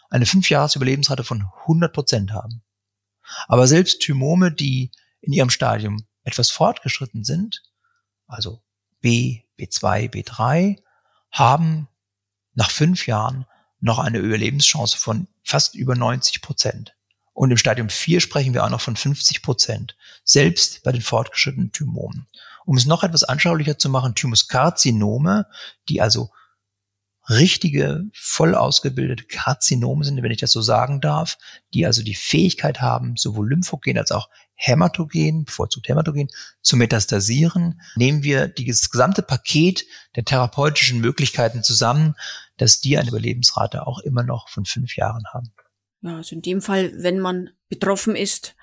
eine 0.10 0.26
Fünfjahres-Überlebensrate 0.26 1.24
von 1.24 1.46
100 1.62 1.94
Prozent 1.94 2.34
haben. 2.34 2.62
Aber 3.48 3.68
selbst 3.68 4.02
Thymome, 4.02 4.52
die 4.52 4.92
in 5.22 5.32
ihrem 5.34 5.50
Stadium 5.50 6.06
etwas 6.24 6.50
fortgeschritten 6.50 7.24
sind, 7.24 7.64
also 8.28 8.62
B, 9.02 9.44
B2, 9.60 10.10
B3, 10.10 10.82
haben 11.32 11.88
nach 12.54 12.72
fünf 12.72 13.08
Jahren 13.08 13.46
noch 13.80 14.00
eine 14.00 14.20
Überlebenschance 14.20 14.98
von 14.98 15.28
fast 15.44 15.76
über 15.76 15.96
90 15.96 16.42
Prozent. 16.42 16.96
Und 17.34 17.52
im 17.52 17.58
Stadium 17.58 17.90
4 17.90 18.22
sprechen 18.22 18.54
wir 18.54 18.64
auch 18.64 18.70
noch 18.70 18.82
von 18.82 18.96
50 18.96 19.42
Prozent, 19.42 19.98
selbst 20.24 20.84
bei 20.84 20.92
den 20.92 21.02
fortgeschrittenen 21.02 21.72
Tumoren. 21.72 22.28
Um 22.66 22.78
es 22.78 22.86
noch 22.86 23.04
etwas 23.04 23.24
anschaulicher 23.24 23.78
zu 23.78 23.90
machen, 23.90 24.16
Thymuskarzinome, 24.16 25.48
die 25.90 26.00
also 26.00 26.30
richtige, 27.30 28.06
voll 28.14 28.54
ausgebildete 28.54 29.26
Karzinome 29.26 30.04
sind, 30.04 30.22
wenn 30.22 30.32
ich 30.32 30.42
das 30.42 30.52
so 30.52 30.62
sagen 30.62 31.02
darf, 31.02 31.38
die 31.74 31.86
also 31.86 32.04
die 32.04 32.16
Fähigkeit 32.16 32.82
haben, 32.82 33.16
sowohl 33.18 33.50
Lymphogen 33.50 33.98
als 33.98 34.12
auch 34.12 34.30
Hämatogen, 34.56 35.46
bevorzugt 35.46 35.88
Hämatogen, 35.88 36.28
zu 36.62 36.78
metastasieren, 36.78 37.82
nehmen 37.96 38.24
wir 38.24 38.48
dieses 38.48 38.90
gesamte 38.90 39.22
Paket 39.22 39.86
der 40.16 40.26
therapeutischen 40.26 41.00
Möglichkeiten 41.00 41.64
zusammen, 41.64 42.16
dass 42.58 42.80
die 42.80 42.98
eine 42.98 43.10
Überlebensrate 43.10 43.88
auch 43.88 44.00
immer 44.00 44.24
noch 44.24 44.50
von 44.50 44.66
fünf 44.66 44.96
Jahren 44.96 45.24
haben. 45.34 45.52
Ja, 46.02 46.18
also 46.18 46.36
in 46.36 46.42
dem 46.42 46.62
Fall, 46.62 46.92
wenn 46.96 47.20
man 47.20 47.50
betroffen 47.70 48.16
ist, 48.16 48.56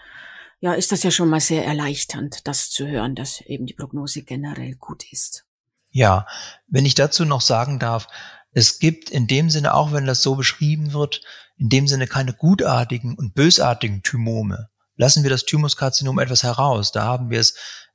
ja, 0.61 0.74
ist 0.74 0.92
das 0.92 1.03
ja 1.03 1.11
schon 1.11 1.29
mal 1.29 1.40
sehr 1.40 1.64
erleichternd, 1.64 2.46
das 2.46 2.70
zu 2.70 2.87
hören, 2.87 3.14
dass 3.14 3.40
eben 3.40 3.66
die 3.66 3.72
Prognose 3.72 4.22
generell 4.22 4.74
gut 4.74 5.11
ist. 5.11 5.46
Ja, 5.90 6.26
wenn 6.68 6.85
ich 6.85 6.94
dazu 6.94 7.24
noch 7.24 7.40
sagen 7.40 7.79
darf, 7.79 8.07
es 8.53 8.79
gibt 8.79 9.11
in 9.11 9.26
dem 9.26 9.48
Sinne, 9.48 9.74
auch 9.74 9.92
wenn 9.92 10.07
das 10.07 10.22
so 10.22 10.35
beschrieben 10.35 10.92
wird, 10.92 11.22
in 11.57 11.68
dem 11.68 11.88
Sinne 11.88 12.07
keine 12.07 12.35
gutartigen 12.35 13.14
und 13.14 13.35
bösartigen 13.35 14.03
Thymome. 14.03 14.68
Lassen 15.00 15.22
wir 15.22 15.30
das 15.30 15.46
Thymuskarzinom 15.46 16.18
etwas 16.18 16.42
heraus. 16.42 16.92
Da 16.92 17.04
haben 17.04 17.30
wir 17.30 17.40
es 17.40 17.54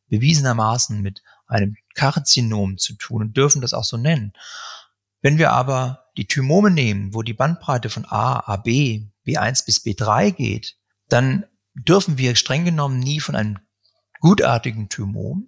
bewiesenermaßen 0.10 1.04
mit 1.04 1.22
einem 1.46 1.76
Karzinom 1.94 2.80
zu 2.80 2.96
tun 2.96 3.22
und 3.22 3.38
dürfen 3.38 3.62
das 3.62 3.76
auch 3.76 3.84
so 3.84 3.96
nennen. 3.96 4.34
Wenn 5.22 5.38
wir 5.38 5.52
aber 5.52 6.06
die 6.18 6.26
Thymome 6.26 6.72
nehmen, 6.72 7.14
wo 7.14 7.22
die 7.22 7.36
Bandbreite 7.36 7.92
von 7.92 8.06
A, 8.06 8.40
AB, 8.52 9.06
B1 9.24 9.68
bis 9.68 9.86
B3 9.86 10.32
geht, 10.32 10.78
dann 11.08 11.46
dürfen 11.76 12.18
wir 12.18 12.36
streng 12.36 12.66
genommen 12.66 12.98
nie 12.98 13.20
von 13.20 13.36
einem 13.36 13.60
gutartigen 14.20 14.90
Thymom 14.90 15.48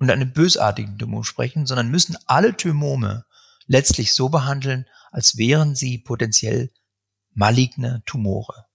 und 0.00 0.10
einem 0.10 0.32
bösartigen 0.32 0.98
Thymom 0.98 1.22
sprechen, 1.22 1.66
sondern 1.66 1.88
müssen 1.88 2.16
alle 2.26 2.56
Thymome 2.56 3.26
letztlich 3.68 4.12
so 4.12 4.28
behandeln, 4.28 4.86
als 5.12 5.36
wären 5.36 5.76
sie 5.76 5.98
potenziell 5.98 6.72
maligne 7.32 8.02
Tumore. 8.06 8.65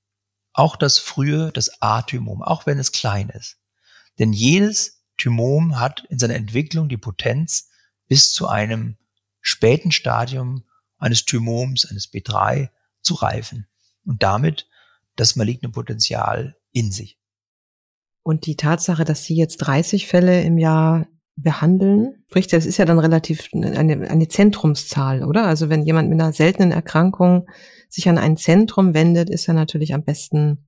Auch 0.53 0.75
das 0.75 0.97
frühe, 0.97 1.51
das 1.51 1.81
A-Thymom, 1.81 2.41
auch 2.41 2.65
wenn 2.65 2.79
es 2.79 2.91
klein 2.91 3.29
ist. 3.29 3.57
Denn 4.19 4.33
jedes 4.33 5.03
Thymom 5.17 5.79
hat 5.79 6.05
in 6.09 6.19
seiner 6.19 6.35
Entwicklung 6.35 6.89
die 6.89 6.97
Potenz, 6.97 7.69
bis 8.07 8.33
zu 8.33 8.47
einem 8.47 8.97
späten 9.39 9.91
Stadium 9.91 10.65
eines 10.97 11.25
Thymoms, 11.25 11.85
eines 11.89 12.11
B3, 12.11 12.69
zu 13.01 13.15
reifen 13.15 13.67
und 14.05 14.23
damit 14.23 14.67
das 15.15 15.35
maligne 15.35 15.69
Potenzial 15.69 16.57
in 16.71 16.91
sich. 16.91 17.17
Und 18.23 18.45
die 18.45 18.55
Tatsache, 18.55 19.03
dass 19.03 19.23
Sie 19.23 19.35
jetzt 19.35 19.57
30 19.57 20.07
Fälle 20.07 20.41
im 20.43 20.57
Jahr 20.57 21.07
behandeln, 21.35 22.23
sprich, 22.27 22.47
das 22.47 22.65
ist 22.65 22.77
ja 22.77 22.85
dann 22.85 22.99
relativ 22.99 23.47
eine, 23.53 24.09
eine 24.09 24.27
Zentrumszahl, 24.27 25.23
oder? 25.23 25.45
Also 25.45 25.69
wenn 25.69 25.85
jemand 25.85 26.09
mit 26.09 26.19
einer 26.19 26.33
seltenen 26.33 26.71
Erkrankung 26.71 27.47
sich 27.89 28.07
an 28.07 28.17
ein 28.17 28.37
Zentrum 28.37 28.93
wendet, 28.93 29.29
ist 29.29 29.47
er 29.47 29.53
natürlich 29.53 29.93
am 29.93 30.03
besten 30.03 30.67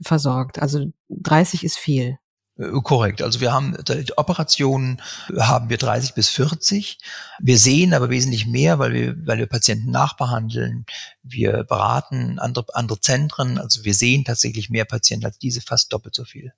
versorgt. 0.00 0.60
Also 0.60 0.86
30 1.08 1.64
ist 1.64 1.78
viel. 1.78 2.18
Äh, 2.58 2.70
korrekt. 2.82 3.22
Also 3.22 3.40
wir 3.40 3.52
haben 3.52 3.76
Operationen 4.16 5.00
haben 5.36 5.70
wir 5.70 5.78
30 5.78 6.14
bis 6.14 6.28
40. 6.28 6.98
Wir 7.40 7.58
sehen 7.58 7.94
aber 7.94 8.10
wesentlich 8.10 8.46
mehr, 8.46 8.78
weil 8.78 8.92
wir, 8.92 9.26
weil 9.26 9.38
wir 9.38 9.46
Patienten 9.46 9.90
nachbehandeln. 9.90 10.84
Wir 11.22 11.64
beraten 11.64 12.38
andere, 12.38 12.66
andere 12.74 13.00
Zentren. 13.00 13.58
Also 13.58 13.84
wir 13.84 13.94
sehen 13.94 14.24
tatsächlich 14.24 14.70
mehr 14.70 14.84
Patienten 14.84 15.26
als 15.26 15.38
diese, 15.38 15.60
fast 15.60 15.92
doppelt 15.92 16.14
so 16.14 16.24
viel. 16.24 16.52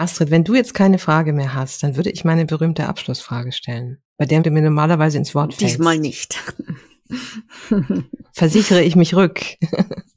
Astrid, 0.00 0.30
wenn 0.30 0.44
du 0.44 0.54
jetzt 0.54 0.72
keine 0.72 0.98
Frage 0.98 1.32
mehr 1.32 1.54
hast, 1.54 1.82
dann 1.82 1.96
würde 1.96 2.10
ich 2.10 2.24
meine 2.24 2.46
berühmte 2.46 2.86
Abschlussfrage 2.86 3.52
stellen, 3.52 3.98
bei 4.16 4.24
der 4.24 4.40
du 4.40 4.50
mir 4.50 4.62
normalerweise 4.62 5.18
ins 5.18 5.34
Wort 5.34 5.54
fällst. 5.54 5.74
Diesmal 5.76 5.98
nicht. 5.98 6.38
Versichere 8.32 8.82
ich 8.82 8.96
mich 8.96 9.14
rück. 9.14 9.40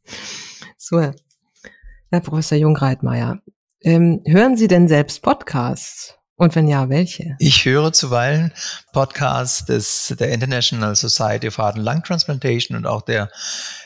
so, 0.77 1.01
Herr 1.01 2.19
Professor 2.21 2.57
Jungreitmeier, 2.57 3.41
ähm, 3.81 4.21
hören 4.25 4.55
Sie 4.55 4.67
denn 4.67 4.87
selbst 4.87 5.21
Podcasts? 5.21 6.15
Und 6.35 6.55
wenn 6.55 6.67
ja, 6.67 6.89
welche? 6.89 7.35
Ich 7.39 7.65
höre 7.65 7.93
zuweilen 7.93 8.53
Podcasts 8.91 9.65
des, 9.65 10.15
der 10.17 10.31
International 10.31 10.95
Society 10.95 11.47
of 11.47 11.57
Heart 11.57 11.75
and 11.75 11.85
Lung 11.85 12.03
Transplantation 12.03 12.77
und 12.77 12.87
auch 12.87 13.01
der 13.01 13.29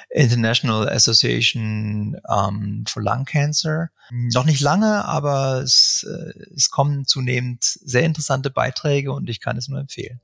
International 0.10 0.88
Association 0.89 2.17
um, 2.28 2.86
for 2.88 3.04
Lung 3.04 3.26
Cancer. 3.26 3.89
Noch 4.12 4.46
nicht 4.46 4.62
lange, 4.62 5.04
aber 5.06 5.62
es, 5.62 6.06
äh, 6.10 6.54
es 6.56 6.70
kommen 6.70 7.06
zunehmend 7.06 7.63
sehr 7.63 8.04
interessante 8.04 8.50
Beiträge 8.50 9.12
und 9.12 9.30
ich 9.30 9.41
kann 9.41 9.58
es 9.58 9.67
nur 9.67 9.80
empfehlen. 9.80 10.22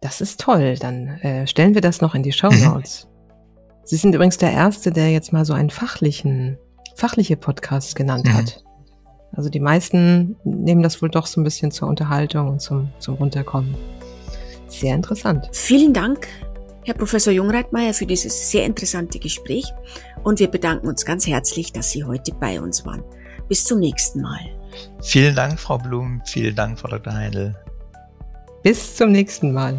Das 0.00 0.20
ist 0.20 0.40
toll. 0.40 0.76
Dann 0.76 1.08
äh, 1.20 1.46
stellen 1.46 1.74
wir 1.74 1.82
das 1.82 2.00
noch 2.00 2.14
in 2.14 2.22
die 2.22 2.32
Show 2.32 2.50
Notes. 2.50 3.06
Sie 3.84 3.96
sind 3.96 4.14
übrigens 4.14 4.38
der 4.38 4.52
Erste, 4.52 4.90
der 4.90 5.10
jetzt 5.10 5.32
mal 5.32 5.44
so 5.44 5.52
einen 5.52 5.70
fachlichen, 5.70 6.56
fachliche 6.96 7.36
Podcast 7.36 7.96
genannt 7.96 8.26
mhm. 8.26 8.34
hat. 8.34 8.64
Also 9.32 9.48
die 9.48 9.60
meisten 9.60 10.36
nehmen 10.44 10.82
das 10.82 11.02
wohl 11.02 11.10
doch 11.10 11.26
so 11.26 11.40
ein 11.40 11.44
bisschen 11.44 11.70
zur 11.70 11.88
Unterhaltung 11.88 12.48
und 12.48 12.60
zum, 12.60 12.90
zum 12.98 13.16
Runterkommen. 13.16 13.74
Sehr 14.68 14.94
interessant. 14.94 15.48
Vielen 15.52 15.92
Dank, 15.92 16.28
Herr 16.90 16.96
Professor 16.96 17.32
Jungreitmeier, 17.32 17.94
für 17.94 18.04
dieses 18.04 18.50
sehr 18.50 18.66
interessante 18.66 19.20
Gespräch 19.20 19.64
und 20.24 20.40
wir 20.40 20.48
bedanken 20.48 20.88
uns 20.88 21.04
ganz 21.04 21.24
herzlich, 21.24 21.72
dass 21.72 21.92
Sie 21.92 22.02
heute 22.02 22.32
bei 22.34 22.60
uns 22.60 22.84
waren. 22.84 23.04
Bis 23.48 23.64
zum 23.64 23.78
nächsten 23.78 24.22
Mal. 24.22 24.40
Vielen 25.00 25.36
Dank, 25.36 25.60
Frau 25.60 25.78
Blum. 25.78 26.20
Vielen 26.26 26.56
Dank, 26.56 26.80
Frau 26.80 26.88
Dr. 26.88 27.12
Heindl. 27.12 27.54
Bis 28.64 28.96
zum 28.96 29.12
nächsten 29.12 29.52
Mal. 29.52 29.78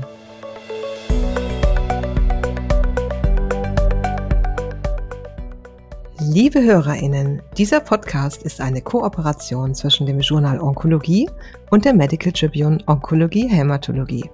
Liebe 6.21 6.63
Hörerinnen, 6.63 7.41
dieser 7.57 7.81
Podcast 7.81 8.43
ist 8.43 8.61
eine 8.61 8.81
Kooperation 8.81 9.75
zwischen 9.75 10.05
dem 10.05 10.21
Journal 10.21 10.61
Onkologie 10.61 11.29
und 11.71 11.83
der 11.83 11.93
Medical 11.93 12.31
Tribune 12.31 12.81
Onkologie 12.87 13.49
Hämatologie. 13.49 14.29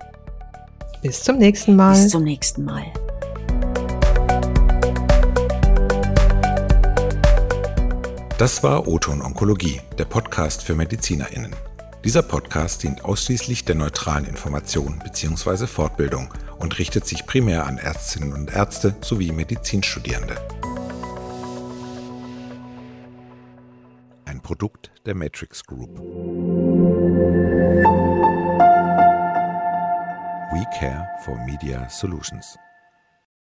Bis 1.02 1.24
zum 1.24 1.40
nächsten 1.40 1.76
Mal. 1.76 1.94
Bis 1.94 2.10
zum 2.10 2.24
nächsten 2.24 2.64
Mal. 2.64 2.84
Das 8.38 8.62
war 8.62 8.88
Oton 8.88 9.24
Onkologie, 9.24 9.82
der 9.98 10.06
Podcast 10.06 10.62
für 10.62 10.76
MedizinerInnen. 10.76 11.56
Dieser 12.04 12.24
Podcast 12.24 12.82
dient 12.82 13.06
ausschließlich 13.06 13.64
der 13.64 13.76
neutralen 13.76 14.26
Information 14.26 14.98
bzw. 15.04 15.68
Fortbildung 15.68 16.34
und 16.58 16.80
richtet 16.80 17.06
sich 17.06 17.28
primär 17.28 17.68
an 17.68 17.78
Ärztinnen 17.78 18.34
und 18.34 18.52
Ärzte 18.52 18.96
sowie 19.02 19.32
Medizinstudierende. 19.32 20.36
Ein 24.26 24.42
Produkt 24.42 24.90
der 25.06 25.14
Matrix 25.14 25.64
Group. 25.64 25.96
We 30.54 30.66
care 30.80 31.08
for 31.24 31.38
Media 31.46 31.88
Solutions. 31.88 32.58